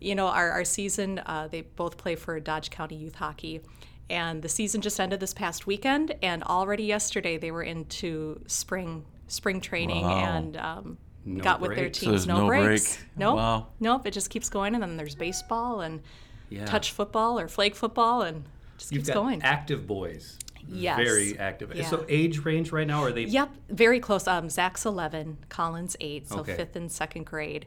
you 0.00 0.14
know, 0.14 0.26
our, 0.26 0.50
our 0.50 0.64
season, 0.64 1.18
uh, 1.24 1.48
they 1.50 1.62
both 1.62 1.96
play 1.96 2.14
for 2.14 2.38
Dodge 2.40 2.68
County 2.68 2.96
Youth 2.96 3.14
Hockey. 3.14 3.62
And 4.10 4.42
the 4.42 4.50
season 4.50 4.82
just 4.82 5.00
ended 5.00 5.18
this 5.20 5.32
past 5.32 5.66
weekend, 5.66 6.14
and 6.22 6.42
already 6.42 6.84
yesterday 6.84 7.38
they 7.38 7.50
were 7.50 7.62
into 7.62 8.42
spring 8.46 9.06
spring 9.28 9.62
training 9.62 10.04
Wow. 10.04 10.18
and 10.18 10.56
um, 10.58 10.98
No 11.24 11.42
got 11.42 11.60
with 11.60 11.70
their 11.70 11.84
breaks. 11.84 12.00
So 12.00 12.10
teams. 12.10 12.26
no 12.26 12.46
breaks. 12.46 12.96
break? 12.96 13.06
Nope. 13.16 13.36
Wow. 13.36 13.66
Nope. 13.80 14.06
It 14.06 14.10
just 14.12 14.30
keeps 14.30 14.48
going, 14.48 14.74
and 14.74 14.82
then 14.82 14.96
there's 14.96 15.14
baseball 15.14 15.80
and 15.80 16.02
Yeah. 16.50 16.66
touch 16.66 16.92
football 16.92 17.38
or 17.38 17.48
flag 17.48 17.74
football, 17.74 18.22
and 18.22 18.44
just 18.78 18.92
You've 18.92 19.00
keeps 19.00 19.08
got 19.08 19.14
going. 19.22 19.42
active 19.42 19.86
boys. 19.86 20.38
Yes. 20.66 20.96
Very 20.96 21.38
active. 21.38 21.74
Yeah. 21.74 21.88
So 21.88 22.04
age 22.08 22.44
range 22.44 22.72
right 22.72 22.86
now 22.86 23.02
are 23.02 23.12
they? 23.12 23.24
Yep, 23.24 23.50
very 23.68 24.00
close. 24.00 24.26
Um, 24.26 24.48
Zach's 24.48 24.86
11, 24.86 25.36
Colin's 25.50 25.94
8, 26.00 26.26
so 26.28 26.38
Okay. 26.40 26.52
Mm. 26.52 26.56
fifth 26.56 26.76
and 26.76 26.90
second 26.90 27.26
grade. 27.26 27.66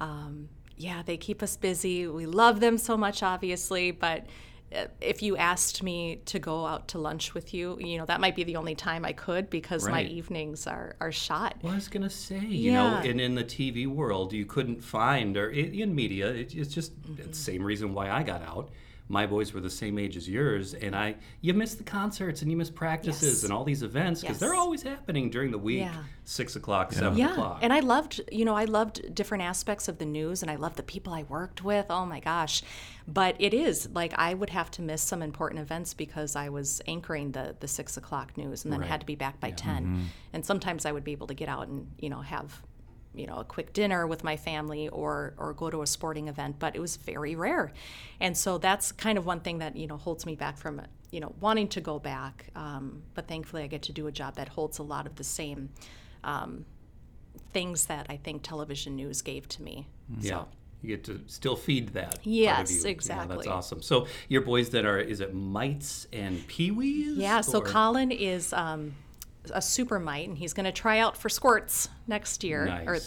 Um, 0.00 0.48
yeah, 0.76 1.02
they 1.04 1.16
keep 1.18 1.42
us 1.42 1.56
busy. 1.58 2.06
We 2.06 2.24
love 2.26 2.60
them 2.60 2.78
so 2.78 2.96
much, 2.96 3.22
obviously, 3.22 3.90
but 3.90 4.26
if 5.00 5.22
you 5.22 5.36
asked 5.36 5.82
me 5.82 6.20
to 6.26 6.38
go 6.38 6.64
out 6.66 6.88
to 6.88 6.98
lunch 6.98 7.34
with 7.34 7.52
you, 7.52 7.76
you 7.80 7.98
know, 7.98 8.06
that 8.06 8.20
might 8.20 8.36
be 8.36 8.44
the 8.44 8.56
only 8.56 8.74
time 8.74 9.04
I 9.04 9.12
could 9.12 9.50
because 9.50 9.88
my 9.88 10.02
evenings 10.04 10.66
are, 10.66 10.94
are 11.00 11.10
shot. 11.10 11.56
Well, 11.62 11.72
I 11.72 11.76
was 11.76 11.88
gonna 11.88 12.08
say, 12.10 12.38
you 12.38 12.72
know, 12.72 13.00
Yeah. 13.02 13.10
and 13.10 13.20
in 13.20 13.34
the 13.34 13.44
TV 13.44 13.86
world, 13.86 14.32
you 14.32 14.46
couldn't 14.46 14.82
find, 14.82 15.36
or 15.36 15.50
in, 15.50 15.74
in 15.74 15.94
media, 15.94 16.28
it's 16.28 16.72
just 16.72 16.92
Mm-hmm. 17.02 17.30
the 17.30 17.36
same 17.36 17.62
reason 17.64 17.94
why 17.94 18.10
I 18.10 18.22
got 18.22 18.42
out. 18.42 18.70
My 19.10 19.26
boys 19.26 19.52
were 19.52 19.60
the 19.60 19.68
same 19.68 19.98
age 19.98 20.16
as 20.16 20.28
yours, 20.28 20.72
and 20.72 20.94
I, 20.94 21.16
you 21.40 21.52
miss 21.52 21.74
the 21.74 21.82
concerts 21.82 22.42
and 22.42 22.50
you 22.50 22.56
miss 22.56 22.70
practices 22.70 23.22
Yes. 23.38 23.42
and 23.42 23.52
all 23.52 23.64
these 23.64 23.82
events 23.82 24.20
because 24.20 24.38
they're 24.38 24.54
always 24.54 24.82
happening 24.82 25.30
during 25.30 25.50
the 25.50 25.58
week, 25.58 25.80
Yeah. 25.80 26.04
six 26.24 26.54
o'clock, 26.54 26.92
seven 26.92 27.18
Yeah, 27.18 27.32
o'clock. 27.32 27.58
and 27.62 27.72
I 27.72 27.80
loved, 27.80 28.20
you 28.30 28.44
know, 28.44 28.54
I 28.54 28.66
loved 28.66 29.12
different 29.12 29.42
aspects 29.42 29.88
of 29.88 29.98
the 29.98 30.06
news, 30.06 30.42
and 30.42 30.50
I 30.50 30.54
loved 30.54 30.76
the 30.76 30.84
people 30.84 31.12
I 31.12 31.24
worked 31.24 31.64
with. 31.64 31.86
Oh 31.90 32.06
my 32.06 32.20
gosh, 32.20 32.62
but 33.08 33.34
it 33.40 33.52
is 33.52 33.88
like 33.92 34.14
I 34.16 34.32
would 34.32 34.50
have 34.50 34.70
to 34.72 34.82
miss 34.82 35.02
some 35.02 35.22
important 35.22 35.60
events 35.60 35.92
because 35.92 36.36
I 36.36 36.48
was 36.48 36.80
anchoring 36.86 37.32
the 37.32 37.56
the 37.58 37.66
six 37.68 37.96
o'clock 37.96 38.36
news, 38.36 38.62
and 38.64 38.72
then 38.72 38.78
Right. 38.80 38.88
had 38.88 39.00
to 39.00 39.06
be 39.06 39.16
back 39.16 39.40
by 39.40 39.50
10 39.50 39.82
mm-hmm. 39.84 40.02
And 40.32 40.46
sometimes 40.46 40.86
I 40.86 40.92
would 40.92 41.02
be 41.02 41.10
able 41.10 41.26
to 41.26 41.34
get 41.34 41.48
out 41.48 41.66
and 41.66 41.88
you 41.98 42.08
know 42.10 42.20
have 42.20 42.62
you 43.14 43.26
know 43.26 43.36
a 43.36 43.44
quick 43.44 43.72
dinner 43.72 44.06
with 44.06 44.22
my 44.22 44.36
family 44.36 44.88
or 44.88 45.34
or 45.36 45.52
go 45.52 45.68
to 45.68 45.82
a 45.82 45.86
sporting 45.86 46.28
event 46.28 46.56
but 46.58 46.76
it 46.76 46.80
was 46.80 46.96
very 46.96 47.34
rare 47.34 47.72
and 48.20 48.36
so 48.36 48.56
that's 48.58 48.92
kind 48.92 49.18
of 49.18 49.26
one 49.26 49.40
thing 49.40 49.58
that 49.58 49.74
you 49.76 49.86
know 49.86 49.96
holds 49.96 50.24
me 50.24 50.34
back 50.36 50.56
from 50.56 50.80
you 51.10 51.18
know 51.18 51.34
wanting 51.40 51.66
to 51.66 51.80
go 51.80 51.98
back 51.98 52.46
um, 52.54 53.02
but 53.14 53.26
thankfully 53.26 53.62
i 53.62 53.66
get 53.66 53.82
to 53.82 53.92
do 53.92 54.06
a 54.06 54.12
job 54.12 54.36
that 54.36 54.48
holds 54.48 54.78
a 54.78 54.82
lot 54.82 55.06
of 55.06 55.16
the 55.16 55.24
same 55.24 55.70
um, 56.22 56.64
things 57.52 57.86
that 57.86 58.06
I 58.08 58.16
think 58.16 58.42
television 58.42 58.96
news 58.96 59.22
gave 59.22 59.48
to 59.48 59.62
me. 59.62 59.88
yeah. 60.20 60.30
So 60.30 60.48
You 60.82 60.96
get 60.96 61.04
to 61.04 61.20
still 61.26 61.56
feed 61.56 61.90
that. 61.90 62.18
Yes, 62.22 62.84
you. 62.84 62.96
Yeah, 63.02 63.26
that's 63.26 63.46
awesome. 63.46 63.82
So 63.82 64.06
your 64.28 64.42
boys 64.42 64.70
that 64.70 64.84
are, 64.84 64.98
is 64.98 65.20
it 65.20 65.34
mites 65.34 66.06
and 66.12 66.38
peewees? 66.48 67.16
yeah, 67.16 67.40
so 67.40 67.60
Colin 67.60 68.10
is 68.10 68.52
um, 68.52 68.94
a 69.52 69.62
super 69.62 69.98
mite, 69.98 70.28
and 70.28 70.36
he's 70.38 70.52
going 70.52 70.64
to 70.66 70.72
try 70.72 70.98
out 70.98 71.16
for 71.16 71.28
squirts 71.28 71.88
next 72.06 72.44
year 72.44 72.66
or 72.86 72.98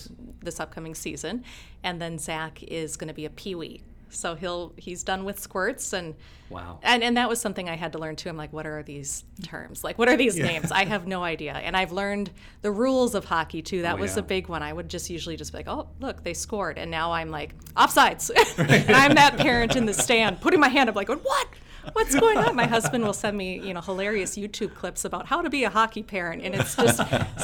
this 0.41 0.59
upcoming 0.59 0.95
season, 0.95 1.43
and 1.83 2.01
then 2.01 2.17
Zach 2.17 2.61
is 2.63 2.95
going 2.97 3.07
to 3.09 3.13
be 3.13 3.25
a 3.25 3.29
peewee. 3.29 3.81
So 4.09 4.35
he'll 4.35 4.73
he's 4.77 5.01
done 5.03 5.25
with 5.25 5.39
squirts 5.39 5.91
and 5.91 6.13
Wow. 6.51 6.77
and 6.83 7.03
and 7.03 7.17
that 7.17 7.27
was 7.29 7.41
something 7.41 7.67
I 7.67 7.75
had 7.75 7.93
to 7.93 7.97
learn 7.97 8.15
too. 8.15 8.29
I'm 8.29 8.37
like, 8.37 8.53
what 8.53 8.67
are 8.67 8.83
these 8.83 9.23
terms? 9.41 9.83
Like, 9.83 9.97
what 9.97 10.07
are 10.07 10.15
these 10.15 10.37
names? 10.37 10.71
I 10.71 10.85
have 10.85 11.07
no 11.07 11.23
idea. 11.23 11.53
And 11.53 11.75
I've 11.75 11.91
learned 11.91 12.29
the 12.61 12.69
rules 12.69 13.15
of 13.15 13.25
hockey 13.25 13.63
too. 13.63 13.81
That 13.81 13.95
Oh, 13.95 14.01
was 14.01 14.13
yeah. 14.15 14.19
a 14.19 14.23
big 14.23 14.49
one. 14.49 14.61
I 14.61 14.71
would 14.71 14.87
just 14.87 15.09
usually 15.09 15.35
just 15.35 15.51
be 15.51 15.57
like, 15.57 15.67
oh, 15.67 15.87
look, 15.99 16.23
they 16.23 16.35
scored, 16.35 16.77
and 16.77 16.91
now 16.91 17.11
I'm 17.11 17.29
like 17.31 17.55
offsides, 17.73 18.29
and 18.59 18.95
I'm 18.95 19.15
that 19.15 19.37
parent 19.37 19.75
in 19.75 19.87
the 19.87 19.93
stand 19.95 20.41
putting 20.41 20.59
my 20.59 20.69
hand 20.69 20.89
up 20.89 20.95
like, 20.95 21.09
what? 21.09 21.47
What's 21.91 22.15
going 22.15 22.37
on? 22.37 22.55
My 22.55 22.65
husband 22.65 23.03
will 23.03 23.13
send 23.13 23.37
me, 23.37 23.59
you 23.59 23.73
know, 23.73 23.81
hilarious 23.81 24.37
YouTube 24.37 24.73
clips 24.73 25.03
about 25.03 25.25
how 25.27 25.41
to 25.41 25.49
be 25.49 25.65
a 25.65 25.69
hockey 25.69 26.01
parent, 26.03 26.41
and 26.41 26.55
it's 26.55 26.75
just 26.75 27.01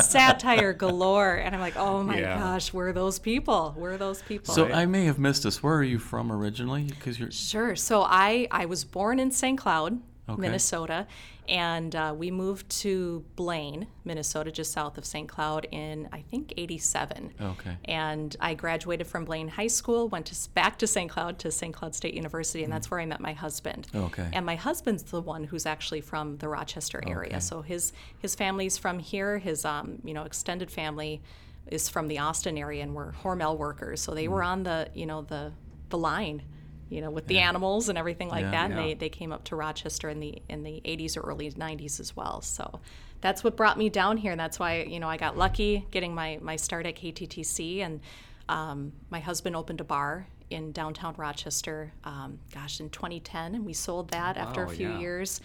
satire 0.09 0.73
galore. 0.73 1.35
And 1.35 1.53
I'm 1.53 1.61
like, 1.61 1.75
oh 1.75 2.01
my 2.03 2.19
Yeah. 2.19 2.37
gosh, 2.39 2.71
we're 2.73 2.93
those 2.93 3.19
people. 3.19 3.73
We're 3.77 3.97
those 3.97 4.21
people. 4.21 4.53
So 4.53 4.71
I 4.71 4.85
may 4.85 5.05
have 5.05 5.19
missed 5.19 5.43
this. 5.43 5.61
Where 5.61 5.75
are 5.75 5.83
you 5.83 5.99
from 5.99 6.31
originally? 6.31 6.83
Because 6.83 7.19
you're 7.19 7.31
Sure. 7.31 7.75
So 7.75 8.03
I 8.03 8.47
I 8.51 8.65
was 8.65 8.85
born 8.85 9.19
in 9.19 9.31
St. 9.31 9.57
Cloud, 9.57 9.99
Okay. 10.29 10.39
Minnesota, 10.41 11.07
and 11.49 11.95
uh, 11.95 12.13
we 12.15 12.31
moved 12.31 12.69
to 12.81 13.25
Blaine, 13.35 13.87
Minnesota, 14.05 14.51
just 14.51 14.71
south 14.71 14.97
of 14.97 15.05
St. 15.05 15.27
Cloud 15.27 15.67
in 15.71 16.07
I 16.13 16.21
think 16.21 16.53
'87. 16.55 17.33
Okay. 17.41 17.77
And 17.85 18.35
I 18.39 18.53
graduated 18.53 19.07
from 19.07 19.25
Blaine 19.25 19.47
High 19.49 19.67
School, 19.67 20.07
went 20.07 20.27
to, 20.27 20.49
back 20.51 20.77
to 20.79 20.87
St. 20.87 21.09
Cloud 21.09 21.39
to 21.39 21.51
St. 21.51 21.73
Cloud 21.73 21.95
State 21.95 22.13
University, 22.13 22.63
and 22.63 22.71
that's 22.71 22.89
where 22.91 22.99
I 22.99 23.05
met 23.05 23.19
my 23.19 23.33
husband. 23.33 23.87
Okay. 23.93 24.29
And 24.31 24.45
my 24.45 24.55
husband's 24.55 25.03
the 25.03 25.21
one 25.21 25.43
who's 25.43 25.65
actually 25.65 26.01
from 26.01 26.37
the 26.37 26.47
Rochester 26.47 27.03
area. 27.05 27.31
Okay. 27.31 27.39
So 27.39 27.61
his 27.61 27.91
his 28.19 28.35
family's 28.35 28.77
from 28.77 28.99
here. 28.99 29.39
His 29.39 29.65
um, 29.65 29.99
you 30.03 30.13
know 30.13 30.23
extended 30.23 30.69
family 30.71 31.21
is 31.67 31.89
from 31.89 32.07
the 32.07 32.19
Austin 32.19 32.57
area, 32.57 32.83
and 32.83 32.95
we're 32.95 33.11
Hormel 33.11 33.57
workers. 33.57 34.01
So 34.01 34.13
they 34.13 34.27
were 34.27 34.41
Mm. 34.41 34.47
on 34.47 34.63
the 34.63 34.89
you 34.93 35.05
know 35.05 35.23
the 35.23 35.51
the 35.89 35.97
line, 35.97 36.43
you 36.89 37.01
know, 37.01 37.09
with 37.11 37.27
the 37.27 37.39
animals 37.39 37.89
and 37.89 37.97
everything 37.97 38.29
like 38.29 38.43
Yeah. 38.45 38.51
that. 38.51 38.71
And 38.71 38.79
Yeah. 38.79 38.85
they, 38.87 38.93
they 38.95 39.09
came 39.09 39.31
up 39.31 39.43
to 39.45 39.55
Rochester 39.55 40.09
in 40.09 40.19
the 40.19 40.41
in 40.49 40.63
the 40.63 40.81
80s 40.85 41.15
or 41.17 41.21
early 41.21 41.51
90s 41.51 41.99
as 41.99 42.15
well. 42.15 42.41
So 42.41 42.79
that's 43.21 43.43
what 43.43 43.55
brought 43.55 43.77
me 43.77 43.89
down 43.89 44.17
here, 44.17 44.31
and 44.31 44.39
that's 44.39 44.59
why 44.59 44.81
you 44.83 44.99
know 44.99 45.09
I 45.09 45.17
got 45.17 45.37
lucky 45.37 45.85
getting 45.91 46.15
my 46.15 46.39
my 46.41 46.55
start 46.55 46.85
at 46.85 46.95
KTTC, 46.95 47.79
and 47.81 47.99
um, 48.47 48.93
my 49.09 49.19
husband 49.19 49.55
opened 49.55 49.81
a 49.81 49.83
bar 49.83 50.27
in 50.49 50.71
downtown 50.71 51.13
Rochester. 51.17 51.91
Um, 52.03 52.39
gosh, 52.53 52.79
in 52.79 52.89
2010, 52.89 53.55
and 53.55 53.65
we 53.65 53.73
sold 53.73 54.09
that 54.11 54.37
after 54.37 54.63
a 54.63 54.69
few 54.69 54.89
yeah. 54.89 54.99
years. 54.99 55.41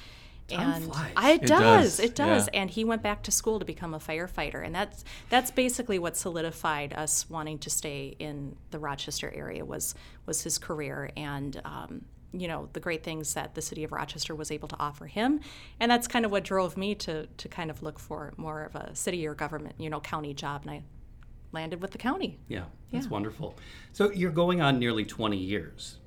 Time 0.49 0.71
and 0.75 0.85
flies. 0.85 1.13
I, 1.17 1.31
it, 1.33 1.43
It 1.45 1.47
does, 1.47 1.61
does, 1.97 2.01
it 2.01 2.15
does. 2.15 2.49
yeah. 2.53 2.61
And 2.61 2.71
he 2.71 2.85
went 2.85 3.03
back 3.03 3.23
to 3.25 3.31
school 3.33 3.59
to 3.59 3.65
become 3.65 3.95
a 3.95 3.99
firefighter, 3.99 4.65
and 4.65 4.75
that's 4.75 5.05
that's 5.31 5.51
basically 5.51 5.99
what 5.99 6.17
solidified 6.17 6.93
us 6.93 7.29
wanting 7.31 7.59
to 7.61 7.71
stay 7.71 8.15
in 8.19 8.57
the 8.71 8.79
Rochester 8.79 9.33
area 9.35 9.65
was 9.65 9.95
was 10.27 10.43
his 10.43 10.59
career 10.59 11.11
and. 11.17 11.61
Um, 11.65 12.05
you 12.37 12.49
know 12.49 12.69
the 12.73 12.81
great 12.81 13.05
things 13.05 13.35
that 13.35 13.55
the 13.55 13.63
city 13.63 13.85
of 13.85 13.93
Rochester 13.93 14.35
was 14.35 14.51
able 14.51 14.67
to 14.67 14.77
offer 14.81 15.07
him, 15.07 15.39
and 15.79 15.89
that's 15.89 16.09
kind 16.09 16.25
of 16.25 16.33
what 16.33 16.43
drove 16.43 16.77
me 16.77 16.97
to 16.97 17.27
to 17.29 17.49
kind 17.49 17.71
of 17.71 17.81
look 17.81 17.97
for 18.01 18.35
more 18.37 18.65
of 18.65 18.75
a 18.75 18.93
city 18.97 19.25
or 19.25 19.35
government, 19.37 19.77
you 19.79 19.89
know, 19.89 20.01
county 20.01 20.35
job, 20.35 20.63
and 20.63 20.71
I 20.73 20.83
landed 21.53 21.81
with 21.81 21.93
the 21.93 21.99
county. 21.99 22.41
Yeah, 22.49 22.65
that's 22.91 23.05
Yeah. 23.07 23.11
wonderful. 23.13 23.55
So 23.93 24.11
you're 24.11 24.33
going 24.33 24.61
on 24.61 24.81
nearly 24.81 25.05
20 25.05 25.37
years. 25.37 25.99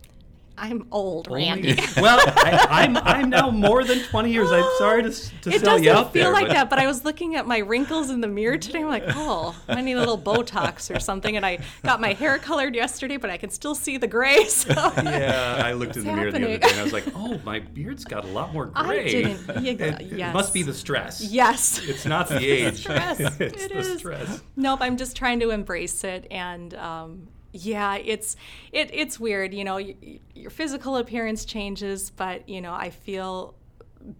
I'm 0.59 0.87
old, 0.91 1.27
Only- 1.29 1.45
Randy. 1.45 1.75
well, 1.97 2.19
I, 2.19 2.65
I'm 2.69 2.97
I'm 2.97 3.29
now 3.29 3.49
more 3.51 3.83
than 3.83 3.99
20 3.99 4.31
years. 4.31 4.51
I'm 4.51 4.65
sorry 4.77 5.03
to, 5.03 5.09
s- 5.09 5.31
to 5.43 5.49
It 5.51 5.61
sell 5.61 5.77
doesn't 5.77 6.11
feel 6.11 6.23
there, 6.23 6.33
like 6.33 6.47
but- 6.47 6.53
that, 6.53 6.69
but 6.69 6.79
I 6.79 6.87
was 6.87 7.05
looking 7.05 7.35
at 7.35 7.45
my 7.45 7.59
wrinkles 7.59 8.09
in 8.09 8.21
the 8.21 8.27
mirror 8.27 8.57
today. 8.57 8.79
I'm 8.81 8.87
like, 8.87 9.03
oh, 9.09 9.55
I 9.67 9.81
need 9.81 9.93
a 9.93 9.99
little 9.99 10.17
Botox 10.17 10.93
or 10.95 10.99
something. 10.99 11.37
And 11.37 11.45
I 11.45 11.59
got 11.83 12.01
my 12.01 12.13
hair 12.13 12.37
colored 12.39 12.73
yesterday, 12.75 13.17
but 13.17 13.29
I 13.29 13.37
can 13.37 13.49
still 13.51 13.75
see 13.75 13.97
the 13.97 14.07
gray. 14.07 14.45
So 14.49 14.73
Yeah, 14.73 15.61
I 15.63 15.73
looked 15.73 15.95
in 15.97 16.03
the 16.05 16.11
mirror 16.13 16.31
the 16.31 16.37
other 16.37 16.57
day 16.57 16.59
and 16.69 16.79
I 16.79 16.83
was 16.83 16.93
like, 16.93 17.05
oh, 17.15 17.39
my 17.45 17.59
beard's 17.59 18.03
got 18.05 18.23
a 18.25 18.27
lot 18.27 18.53
more 18.53 18.65
gray. 18.65 18.73
I 18.83 18.85
gray. 18.85 19.07
didn't- 19.11 19.63
you- 19.63 19.71
it, 19.85 20.01
it 20.19 20.33
must 20.33 20.53
be 20.53 20.63
the 20.63 20.73
stress. 20.73 21.21
yes. 21.21 21.79
It's 21.83 22.05
not 22.05 22.27
the 22.29 22.39
age. 22.39 22.77
stress. 22.79 23.19
it's 23.19 23.39
It 23.65 23.71
the 23.71 23.77
is. 23.77 23.99
stress. 23.99 24.41
Nope, 24.55 24.79
I'm 24.81 24.97
just 24.97 25.15
trying 25.15 25.39
to 25.41 25.51
embrace 25.51 26.03
it, 26.03 26.25
and 26.31 26.73
um, 26.73 27.27
yeah, 27.53 27.95
it's 27.95 28.35
it 28.71 28.89
it's 28.93 29.19
weird. 29.19 29.53
You 29.53 29.63
know, 29.63 29.75
y- 29.75 30.19
your 30.35 30.51
physical 30.51 30.97
appearance 30.97 31.45
changes, 31.45 32.09
but 32.09 32.47
you 32.47 32.61
know, 32.61 32.73
I 32.73 32.89
feel 32.89 33.55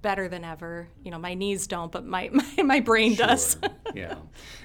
better 0.02 0.28
than 0.28 0.44
ever. 0.44 0.88
You 1.04 1.12
know, 1.12 1.20
my 1.20 1.34
knees 1.34 1.68
don't, 1.68 1.92
but 1.92 2.06
my 2.06 2.30
my, 2.34 2.64
my 2.64 2.80
brain 2.80 3.16
does. 3.16 3.58
Yeah. 3.96 4.16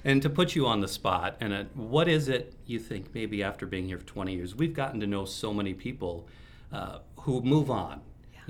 And 0.05 0.21
to 0.23 0.29
put 0.29 0.55
you 0.55 0.67
on 0.67 0.81
the 0.81 0.89
spot, 0.89 1.37
and 1.41 1.55
uh, 1.55 1.65
what 1.75 2.07
is 2.07 2.29
it 2.29 2.55
you 2.67 2.79
think 2.79 3.15
maybe 3.15 3.43
after 3.43 3.65
being 3.67 3.87
here 3.87 3.97
for 3.97 4.05
20 4.05 4.35
years, 4.35 4.55
we've 4.55 4.75
gotten 4.75 5.01
to 5.01 5.07
know 5.07 5.25
so 5.25 5.55
many 5.55 5.73
people 5.73 6.29
uh, 6.71 6.99
who 7.21 7.41
move 7.41 7.71
on. 7.71 8.03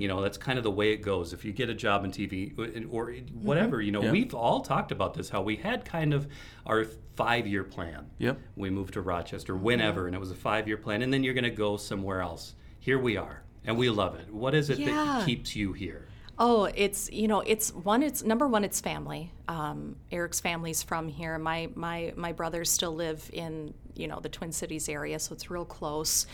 You 0.03 0.09
know, 0.09 0.21
that's 0.21 0.37
kind 0.37 0.57
of 0.57 0.65
the 0.65 0.71
way 0.71 0.91
it 0.91 0.97
goes. 0.97 1.31
If 1.31 1.45
you 1.45 1.53
get 1.53 1.69
a 1.69 1.73
job 1.73 2.03
in 2.03 2.11
TV 2.11 2.51
or 2.91 3.13
whatever, 3.41 3.81
you 3.81 3.93
know, 3.93 4.01
Yeah. 4.03 4.11
we've 4.11 4.33
all 4.35 4.59
talked 4.59 4.91
about 4.91 5.13
this 5.13 5.29
how 5.29 5.41
we 5.41 5.55
had 5.55 5.85
kind 5.85 6.13
of 6.13 6.27
our 6.65 6.83
five 7.15 7.47
year 7.47 7.63
plan. 7.63 8.07
Yep. 8.17 8.37
We 8.57 8.69
moved 8.69 8.95
to 8.95 9.01
Rochester 9.01 9.55
whenever, 9.55 10.05
and 10.07 10.13
it 10.13 10.19
was 10.19 10.29
a 10.29 10.35
five 10.35 10.67
year 10.67 10.75
plan, 10.75 11.03
and 11.03 11.13
then 11.13 11.23
you're 11.23 11.33
going 11.33 11.45
to 11.45 11.49
go 11.49 11.77
somewhere 11.77 12.19
else. 12.19 12.53
Here 12.81 12.99
we 12.99 13.15
are, 13.15 13.43
and 13.63 13.77
we 13.77 13.89
love 13.89 14.15
it. 14.15 14.29
What 14.29 14.53
is 14.53 14.69
it 14.69 14.83
that 14.85 15.25
keeps 15.25 15.55
you 15.55 15.71
here? 15.71 16.09
Oh, 16.37 16.65
it's 16.65 17.09
you 17.09 17.29
know, 17.29 17.39
it's 17.39 17.73
one. 17.73 18.03
It's 18.03 18.23
number 18.23 18.45
one. 18.45 18.65
It's 18.65 18.81
family. 18.81 19.31
Um, 19.47 19.95
Eric's 20.11 20.41
family's 20.41 20.83
from 20.83 21.07
here. 21.07 21.37
My 21.37 21.69
my 21.75 22.11
my 22.17 22.33
brothers 22.33 22.69
still 22.69 22.93
live 22.93 23.29
in 23.31 23.73
you 23.95 24.09
know 24.09 24.19
the 24.19 24.27
Twin 24.27 24.51
Cities 24.51 24.89
area, 24.89 25.17
so 25.17 25.33
it's 25.33 25.49
real 25.49 25.63
close. 25.63 26.25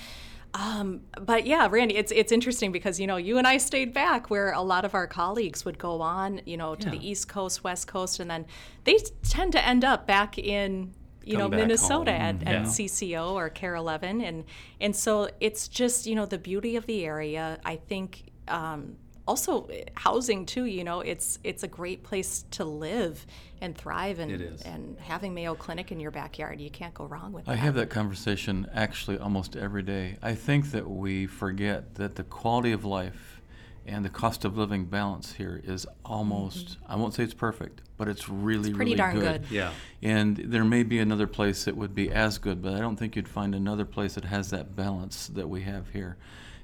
Um, 0.54 1.02
but 1.22 1.46
yeah, 1.46 1.68
Randy, 1.70 1.96
it's 1.96 2.12
it's 2.12 2.32
interesting 2.32 2.72
because 2.72 3.00
you 3.00 3.06
know 3.08 3.18
you 3.18 3.38
and 3.38 3.46
I 3.46 3.58
stayed 3.58 3.94
back 3.94 4.30
where 4.30 4.52
a 4.52 4.62
lot 4.62 4.84
of 4.86 4.94
our 4.96 5.08
colleagues 5.08 5.64
would 5.66 5.78
go 5.78 6.02
on, 6.02 6.42
you 6.46 6.58
know, 6.58 6.76
to 6.76 6.86
Yeah. 6.88 6.92
the 6.92 7.10
East 7.10 7.28
Coast, 7.28 7.64
West 7.64 7.88
Coast, 7.88 8.20
and 8.20 8.30
then 8.30 8.46
they 8.84 8.98
tend 9.24 9.52
to 9.54 9.66
end 9.66 9.84
up 9.86 10.08
back 10.08 10.38
in 10.38 10.94
you 11.24 11.38
Come 11.38 11.52
know 11.52 11.58
Minnesota 11.58 12.12
home, 12.12 12.22
at, 12.22 12.42
yeah. 12.42 12.50
at 12.50 12.62
CCO 12.64 13.34
or 13.34 13.50
KARE 13.50 13.76
11, 13.76 14.22
and 14.22 14.46
and 14.82 14.96
so 14.96 15.30
it's 15.40 15.68
just 15.68 16.08
you 16.08 16.16
know 16.16 16.26
the 16.26 16.40
beauty 16.40 16.76
of 16.76 16.86
the 16.88 17.06
area. 17.06 17.60
I 17.64 17.76
think 17.76 18.32
um, 18.48 18.96
also 19.30 19.70
housing 19.94 20.46
too. 20.46 20.66
You 20.66 20.84
know, 20.84 21.02
it's 21.02 21.38
it's 21.44 21.64
a 21.64 21.68
great 21.68 22.04
place 22.04 22.46
to 22.52 22.66
live 22.66 23.26
and 23.62 23.78
thrive, 23.78 24.20
and 24.20 24.32
It 24.32 24.42
is. 24.42 24.62
and 24.64 24.98
having 25.00 25.34
Mayo 25.34 25.54
Clinic 25.56 25.92
in 25.92 26.00
your 26.00 26.12
backyard, 26.12 26.60
you 26.60 26.70
can't 26.72 26.94
go 26.94 27.06
wrong 27.06 27.32
with 27.32 27.48
it. 27.48 27.52
I 27.52 27.56
that. 27.56 27.60
have 27.62 27.76
that 27.76 27.90
conversation 27.90 28.68
actually 28.74 29.18
almost 29.20 29.56
every 29.56 29.84
day. 29.84 30.18
I 30.22 30.34
think 30.34 30.72
that 30.72 30.90
we 30.90 31.28
forget 31.28 31.96
that 31.96 32.16
the 32.16 32.24
quality 32.24 32.72
of 32.72 32.84
life 32.86 33.42
and 33.86 34.04
the 34.06 34.10
cost 34.10 34.46
of 34.46 34.58
living 34.58 34.86
balance 34.86 35.34
here 35.34 35.62
is 35.64 35.86
almost, 36.06 36.78
I 36.88 36.96
won't 36.96 37.14
say 37.16 37.24
it's 37.24 37.34
perfect, 37.34 37.82
but 37.98 38.08
it's 38.08 38.30
really, 38.30 38.70
Mm-hmm. 38.70 38.76
pretty 38.76 38.92
really 38.92 38.98
darn 38.98 39.16
good. 39.20 39.42
good. 39.44 39.52
Yeah. 39.52 39.72
And 40.04 40.38
there 40.38 40.64
may 40.64 40.84
be 40.84 41.00
another 41.00 41.26
place 41.28 41.66
that 41.66 41.76
would 41.76 41.96
be 41.96 42.12
as 42.12 42.38
good, 42.38 42.62
but 42.62 42.74
I 42.74 42.80
don't 42.80 42.98
think 42.98 43.16
you'd 43.16 43.28
find 43.28 43.56
another 43.56 43.86
place 43.86 44.14
that 44.14 44.26
has 44.26 44.52
that 44.52 44.76
balance 44.76 45.28
that 45.28 45.50
we 45.50 45.62
have 45.64 45.90
here. 45.90 46.18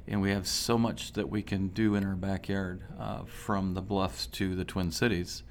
And 0.07 0.21
we 0.21 0.29
have 0.31 0.47
so 0.47 0.77
much 0.77 1.13
that 1.13 1.29
we 1.29 1.41
can 1.41 1.69
do 1.69 1.95
in 1.95 2.05
our 2.05 2.15
backyard, 2.15 2.81
uh, 2.99 3.23
from 3.25 3.73
the 3.73 3.81
bluffs 3.81 4.27
to 4.27 4.55
the 4.55 4.63
Twin 4.63 4.91
Cities. 4.91 5.41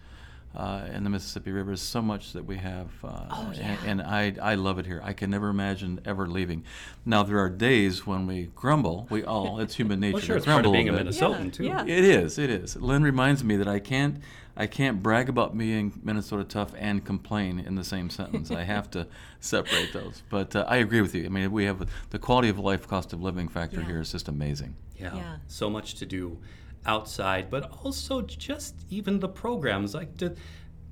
Uh, 0.57 0.87
and 0.93 1.05
the 1.05 1.11
Mississippi 1.11 1.51
River 1.51 1.73
is 1.73 1.81
so 1.83 2.01
much 2.01 2.33
that 2.33 2.45
we 2.47 2.59
have, 2.59 2.87
uh, 3.03 3.25
Oh, 3.29 3.53
yeah. 3.57 3.77
and, 3.85 4.01
I, 4.01 4.37
I 4.40 4.55
love 4.55 4.79
it 4.79 4.87
here. 4.87 5.01
I 5.03 5.12
can 5.12 5.29
never 5.29 5.49
imagine 5.49 6.01
ever 6.05 6.29
leaving. 6.29 6.62
Now 7.05 7.25
there 7.25 7.40
are 7.40 7.51
days 7.51 8.07
when 8.07 8.29
we 8.29 8.51
grumble. 8.55 9.09
We 9.11 9.25
all, 9.25 9.59
it's 9.59 9.75
human 9.75 9.99
nature 9.99 10.12
Well, 10.14 10.23
sure, 10.23 10.35
to 10.35 10.37
it's 10.37 10.47
part 10.47 10.62
grumble 10.62 10.71
of 10.71 10.85
being 10.85 10.88
a 10.90 10.95
a. 10.95 11.05
Minnesotan 11.05 11.45
Yeah, 11.47 11.51
too. 11.51 11.64
yeah. 11.64 11.83
It 11.83 12.05
is. 12.05 12.38
It 12.38 12.51
is. 12.51 12.77
Lynn 12.77 13.03
reminds 13.03 13.43
me 13.43 13.57
that 13.57 13.67
I 13.67 13.81
can't. 13.81 14.19
I 14.57 14.67
can't 14.67 15.03
brag 15.03 15.29
about 15.29 15.57
being 15.59 15.93
Minnesota 16.03 16.45
tough 16.45 16.73
and 16.79 17.05
complain 17.05 17.59
in 17.59 17.75
the 17.75 17.83
same 17.85 18.09
sentence. 18.11 18.51
I 18.51 18.62
have 18.62 18.90
to 18.93 19.07
separate 19.40 19.93
those. 19.93 20.23
But 20.31 20.55
uh, 20.55 20.64
I 20.69 20.77
agree 20.77 21.01
with 21.01 21.14
you. 21.14 21.25
I 21.27 21.29
mean, 21.29 21.51
we 21.51 21.64
have 21.64 21.88
the 22.11 22.19
quality 22.19 22.49
of 22.49 22.59
life, 22.59 22.87
cost 22.87 23.12
of 23.12 23.21
living 23.21 23.49
factor 23.49 23.81
Yeah. 23.81 23.87
here 23.87 24.01
is 24.01 24.12
just 24.12 24.29
amazing. 24.29 24.77
Yeah. 24.97 25.17
Yeah. 25.17 25.37
So 25.49 25.69
much 25.69 25.95
to 25.97 26.07
do 26.07 26.38
outside, 26.87 27.51
but 27.51 27.71
also 27.85 28.23
just 28.23 28.75
even 28.90 29.21
the 29.21 29.29
programs 29.29 29.95
like 29.95 30.17
the. 30.19 30.37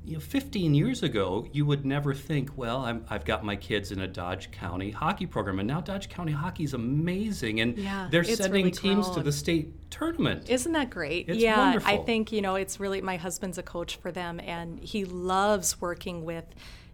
You 0.05 0.15
know, 0.15 0.21
15 0.21 0.75
years 0.75 1.05
ago, 1.05 1.47
you 1.53 1.65
would 1.65 1.87
never 1.87 2.13
think, 2.13 2.59
well, 2.59 2.79
I'm, 2.79 3.05
I've 3.09 3.25
got 3.25 3.45
my 3.45 3.55
kids 3.55 3.93
in 3.93 4.01
a 4.01 4.09
Dodge 4.09 4.51
County 4.51 4.91
hockey 4.91 5.27
program, 5.27 5.61
and 5.61 5.69
now 5.69 5.81
Dodge 5.81 6.09
County 6.09 6.33
hockey 6.33 6.65
is 6.65 6.75
amazing, 6.75 7.61
and 7.61 7.79
Yeah, 7.79 8.09
they're 8.11 8.25
sending 8.25 8.65
really 8.65 8.71
teams 8.73 9.09
to 9.11 9.23
the 9.23 9.31
state 9.31 9.91
tournament. 9.93 10.51
Isn't 10.51 10.73
that 10.73 10.91
great? 10.91 11.29
It's 11.29 11.39
yeah, 11.39 11.79
I 11.85 11.99
think 11.99 12.33
you 12.33 12.43
know 12.43 12.57
it's 12.57 12.81
really 12.81 13.01
my 13.01 13.17
husband's 13.17 13.59
a 13.59 13.63
coach 13.63 13.95
for 13.97 14.11
them, 14.11 14.41
and 14.41 14.81
he 14.81 15.05
loves 15.05 15.81
working 15.81 16.25
with, 16.25 16.47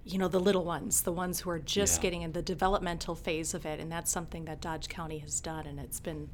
you 0.05 0.19
know, 0.19 0.29
the 0.29 0.41
little 0.41 0.65
ones, 0.65 1.01
the 1.01 1.13
ones 1.13 1.41
who 1.41 1.49
are 1.51 1.59
just 1.59 1.99
Yeah. 1.99 2.03
getting 2.03 2.23
in 2.23 2.33
the 2.33 2.43
developmental 2.43 3.15
phase 3.15 3.55
of 3.55 3.65
it, 3.65 3.81
and 3.81 3.91
that's 3.91 4.11
something 4.11 4.45
that 4.45 4.61
Dodge 4.61 4.91
County 4.91 5.19
has 5.21 5.41
done, 5.41 5.67
and 5.67 5.81
it's 5.81 5.99
been 6.01 6.29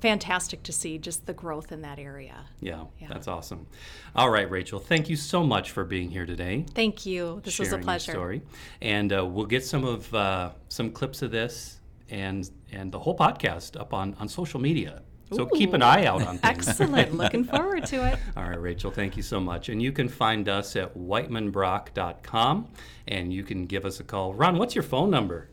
fantastic 0.00 0.62
to 0.64 0.72
see 0.72 0.98
just 0.98 1.26
the 1.26 1.32
growth 1.32 1.72
in 1.72 1.82
that 1.82 1.98
area. 1.98 2.46
yeah, 2.60 2.84
Yeah. 3.00 3.08
that's 3.08 3.28
awesome. 3.28 3.66
All 4.14 4.30
right, 4.30 4.50
Rachel, 4.50 4.78
thank 4.78 5.08
you 5.08 5.16
so 5.16 5.42
much 5.42 5.70
for 5.70 5.84
being 5.84 6.10
here 6.10 6.26
today. 6.26 6.66
Thank 6.74 7.06
you. 7.06 7.40
This 7.44 7.58
was 7.58 7.72
a 7.72 7.78
pleasure. 7.78 8.12
Story, 8.12 8.42
and 8.80 9.12
uh, 9.12 9.24
we'll 9.24 9.46
get 9.46 9.64
some 9.64 9.84
of 9.84 10.12
uh, 10.14 10.50
some 10.68 10.90
clips 10.90 11.22
of 11.22 11.30
this 11.30 11.80
and 12.10 12.48
and 12.72 12.92
the 12.92 12.98
whole 12.98 13.16
podcast 13.16 13.78
up 13.80 13.92
on 13.94 14.14
on 14.20 14.28
social 14.28 14.60
media. 14.60 15.02
So 15.32 15.44
keep 15.44 15.72
an 15.72 15.82
eye 15.82 16.04
out 16.06 16.22
on 16.22 16.38
things. 16.38 16.68
Excellent. 16.68 17.12
Looking 17.18 17.42
forward 17.42 17.84
to 17.86 18.06
it. 18.06 18.16
All 18.36 18.44
right, 18.44 18.60
Rachel, 18.60 18.92
thank 18.92 19.16
you 19.16 19.24
so 19.24 19.40
much. 19.40 19.68
And 19.68 19.82
you 19.82 19.90
can 19.90 20.08
find 20.08 20.48
us 20.48 20.76
at 20.76 20.96
whitemanbrock.com 20.96 22.68
and 23.08 23.32
you 23.32 23.42
can 23.42 23.66
give 23.66 23.84
us 23.84 23.98
a 23.98 24.04
call. 24.04 24.34
Ron, 24.34 24.56
what's 24.56 24.76
your 24.76 24.84
phone 24.84 25.10
number? 25.10 25.48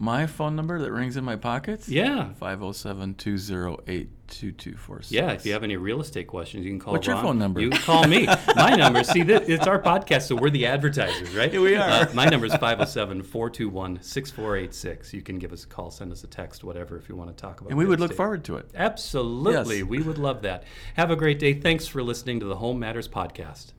My 0.00 0.28
phone 0.28 0.54
number 0.54 0.78
that 0.78 0.92
rings 0.92 1.16
in 1.16 1.24
my 1.24 1.34
pockets? 1.34 1.88
Yeah. 1.88 2.32
507 2.34 3.14
208 3.16 4.08
2246. 4.28 5.10
Yeah, 5.10 5.32
if 5.32 5.44
you 5.44 5.52
have 5.54 5.64
any 5.64 5.76
real 5.76 6.00
estate 6.00 6.28
questions, 6.28 6.64
you 6.64 6.70
can 6.70 6.78
call 6.78 6.92
What's 6.92 7.06
your 7.06 7.16
phone 7.16 7.38
number? 7.38 7.60
You 7.60 7.70
can 7.70 7.80
call 7.80 8.06
me. 8.06 8.26
my 8.56 8.76
number, 8.76 9.02
see, 9.02 9.22
that 9.24 9.48
it's 9.48 9.66
our 9.66 9.82
podcast, 9.82 10.28
so 10.28 10.36
we're 10.36 10.50
the 10.50 10.66
advertisers, 10.66 11.34
right? 11.34 11.50
Here 11.50 11.60
we 11.60 11.74
are. 11.74 12.02
Uh, 12.02 12.06
my 12.14 12.26
number 12.26 12.46
is 12.46 12.52
507 12.52 13.22
421 13.22 14.00
6486. 14.00 15.14
You 15.14 15.22
can 15.22 15.38
give 15.38 15.52
us 15.52 15.64
a 15.64 15.66
call, 15.66 15.90
send 15.90 16.12
us 16.12 16.22
a 16.22 16.28
text, 16.28 16.62
whatever, 16.62 16.96
if 16.96 17.08
you 17.08 17.16
want 17.16 17.36
to 17.36 17.40
talk 17.40 17.60
about 17.60 17.68
it. 17.68 17.72
And 17.72 17.78
we 17.78 17.86
would 17.86 17.98
look 17.98 18.10
estate. 18.10 18.18
forward 18.18 18.44
to 18.44 18.56
it. 18.58 18.70
Absolutely. 18.76 19.78
Yes. 19.78 19.86
We 19.86 20.00
would 20.02 20.18
love 20.18 20.42
that. 20.42 20.64
Have 20.94 21.10
a 21.10 21.16
great 21.16 21.38
day. 21.40 21.54
Thanks 21.54 21.88
for 21.88 22.02
listening 22.02 22.38
to 22.40 22.46
the 22.46 22.56
Home 22.56 22.78
Matters 22.78 23.08
Podcast. 23.08 23.72